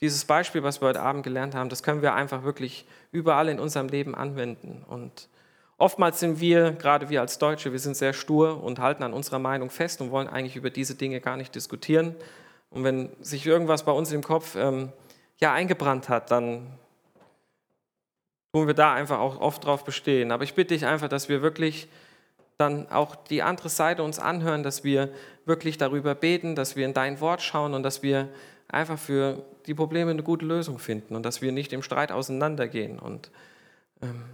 dieses 0.03 0.27
Beispiel, 0.27 0.63
was 0.63 0.83
wir 0.83 0.89
heute 0.89 1.01
Abend 1.01 1.23
gelernt 1.23 1.55
haben, 1.55 1.71
das 1.71 1.83
können 1.83 2.03
wir 2.03 2.13
einfach 2.13 2.43
wirklich 2.43 2.85
überall 3.11 3.49
in 3.49 3.59
unserem 3.59 3.89
Leben 3.89 4.15
anwenden. 4.15 4.85
Und 4.87 5.30
Oftmals 5.81 6.21
sind 6.21 6.41
wir, 6.41 6.73
gerade 6.73 7.09
wir 7.09 7.23
als 7.23 7.39
Deutsche, 7.39 7.73
wir 7.73 7.79
sind 7.79 7.97
sehr 7.97 8.13
stur 8.13 8.63
und 8.63 8.79
halten 8.81 9.03
an 9.03 9.15
unserer 9.15 9.39
Meinung 9.39 9.71
fest 9.71 10.03
und 10.03 10.11
wollen 10.11 10.29
eigentlich 10.29 10.57
über 10.57 10.69
diese 10.69 10.95
Dinge 10.95 11.23
gar 11.23 11.39
nicht 11.39 11.55
diskutieren. 11.55 12.15
Und 12.69 12.85
wenn 12.85 13.09
sich 13.23 13.47
irgendwas 13.47 13.87
bei 13.87 13.93
uns 13.93 14.13
im 14.13 14.23
Kopf 14.23 14.57
ähm, 14.57 14.93
ja 15.41 15.55
eingebrannt 15.55 16.11
hat, 16.11 16.31
dann 16.31 16.67
tun 18.53 18.67
wir 18.67 18.75
da 18.75 18.93
einfach 18.93 19.21
auch 19.21 19.41
oft 19.41 19.65
drauf 19.65 19.83
bestehen. 19.87 20.33
Aber 20.33 20.45
ich 20.45 20.53
bitte 20.53 20.75
dich 20.75 20.85
einfach, 20.85 21.09
dass 21.09 21.31
wir 21.31 21.41
wirklich 21.41 21.89
dann 22.59 22.91
auch 22.91 23.17
die 23.17 23.41
andere 23.41 23.71
Seite 23.71 24.03
uns 24.03 24.19
anhören, 24.19 24.63
dass 24.63 24.85
wir 24.85 25.09
wirklich 25.47 25.79
darüber 25.79 26.15
beten, 26.15 26.57
dass 26.57 26.77
wir 26.77 26.85
in 26.85 26.93
dein 26.93 27.23
Wort 27.23 27.41
schauen 27.41 27.73
und 27.73 27.85
dass 27.85 28.03
wir 28.03 28.29
einfach 28.69 28.99
für 28.99 29.47
die 29.65 29.73
Probleme 29.73 30.11
eine 30.11 30.25
gute 30.25 30.45
Lösung 30.45 30.79
finden 30.79 31.17
und 31.17 31.25
dass 31.25 31.41
wir 31.41 31.53
nicht 31.53 31.73
im 31.73 31.81
Streit 31.81 32.13
auseinandergehen. 32.13 32.99
Und 32.99 33.31
ähm, 34.03 34.25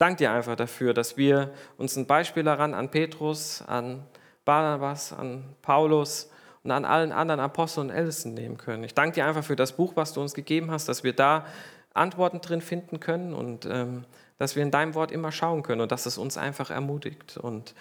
danke 0.00 0.16
dir 0.16 0.32
einfach 0.32 0.56
dafür, 0.56 0.94
dass 0.94 1.16
wir 1.16 1.52
uns 1.76 1.96
ein 1.96 2.06
Beispiel 2.06 2.42
daran 2.42 2.74
an 2.74 2.90
Petrus, 2.90 3.62
an 3.66 4.06
Barnabas, 4.44 5.12
an 5.12 5.44
Paulus 5.62 6.30
und 6.64 6.70
an 6.70 6.84
allen 6.84 7.12
anderen 7.12 7.40
Aposteln 7.40 7.88
und 7.88 7.94
Ältesten 7.94 8.34
nehmen 8.34 8.56
können. 8.56 8.82
Ich 8.84 8.94
danke 8.94 9.14
dir 9.14 9.26
einfach 9.26 9.44
für 9.44 9.56
das 9.56 9.72
Buch, 9.72 9.92
was 9.96 10.12
du 10.12 10.20
uns 10.20 10.34
gegeben 10.34 10.70
hast, 10.70 10.88
dass 10.88 11.04
wir 11.04 11.12
da 11.12 11.46
Antworten 11.92 12.40
drin 12.40 12.60
finden 12.60 12.98
können 12.98 13.34
und 13.34 13.66
ähm, 13.66 14.04
dass 14.38 14.56
wir 14.56 14.62
in 14.62 14.70
deinem 14.70 14.94
Wort 14.94 15.12
immer 15.12 15.32
schauen 15.32 15.62
können 15.62 15.82
und 15.82 15.92
dass 15.92 16.06
es 16.06 16.16
uns 16.16 16.38
einfach 16.38 16.70
ermutigt. 16.70 17.36
Und 17.36 17.74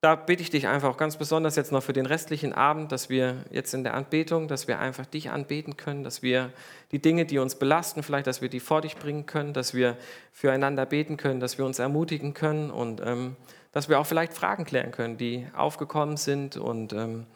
da 0.00 0.14
bitte 0.14 0.42
ich 0.42 0.50
dich 0.50 0.66
einfach 0.66 0.88
auch 0.88 0.96
ganz 0.96 1.18
besonders 1.18 1.56
jetzt 1.56 1.72
noch 1.72 1.82
für 1.82 1.92
den 1.92 2.06
restlichen 2.06 2.54
Abend, 2.54 2.90
dass 2.90 3.10
wir 3.10 3.44
jetzt 3.50 3.74
in 3.74 3.84
der 3.84 3.92
Anbetung, 3.94 4.48
dass 4.48 4.66
wir 4.66 4.78
einfach 4.78 5.04
dich 5.04 5.30
anbeten 5.30 5.76
können, 5.76 6.04
dass 6.04 6.22
wir 6.22 6.52
die 6.90 7.00
Dinge, 7.00 7.26
die 7.26 7.38
uns 7.38 7.56
belasten, 7.56 8.02
vielleicht, 8.02 8.26
dass 8.26 8.40
wir 8.40 8.48
die 8.48 8.60
vor 8.60 8.80
dich 8.80 8.96
bringen 8.96 9.26
können, 9.26 9.52
dass 9.52 9.74
wir 9.74 9.98
füreinander 10.32 10.86
beten 10.86 11.18
können, 11.18 11.38
dass 11.38 11.58
wir 11.58 11.66
uns 11.66 11.78
ermutigen 11.78 12.32
können 12.32 12.70
und 12.70 13.02
ähm, 13.04 13.36
dass 13.72 13.90
wir 13.90 14.00
auch 14.00 14.06
vielleicht 14.06 14.32
Fragen 14.32 14.64
klären 14.64 14.90
können, 14.90 15.18
die 15.18 15.46
aufgekommen 15.54 16.16
sind. 16.16 16.56
Und 16.56 16.94
ähm, 16.94 17.26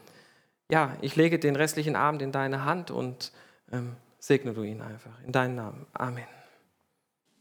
ja, 0.70 0.96
ich 1.02 1.16
lege 1.16 1.38
den 1.38 1.56
restlichen 1.56 1.96
Abend 1.96 2.22
in 2.22 2.32
deine 2.32 2.64
Hand 2.64 2.90
und 2.90 3.30
ähm, 3.72 3.96
segne 4.18 4.54
du 4.54 4.62
ihn 4.62 4.80
einfach. 4.80 5.12
In 5.26 5.32
deinen 5.32 5.54
Namen. 5.54 5.86
Amen. 5.92 6.24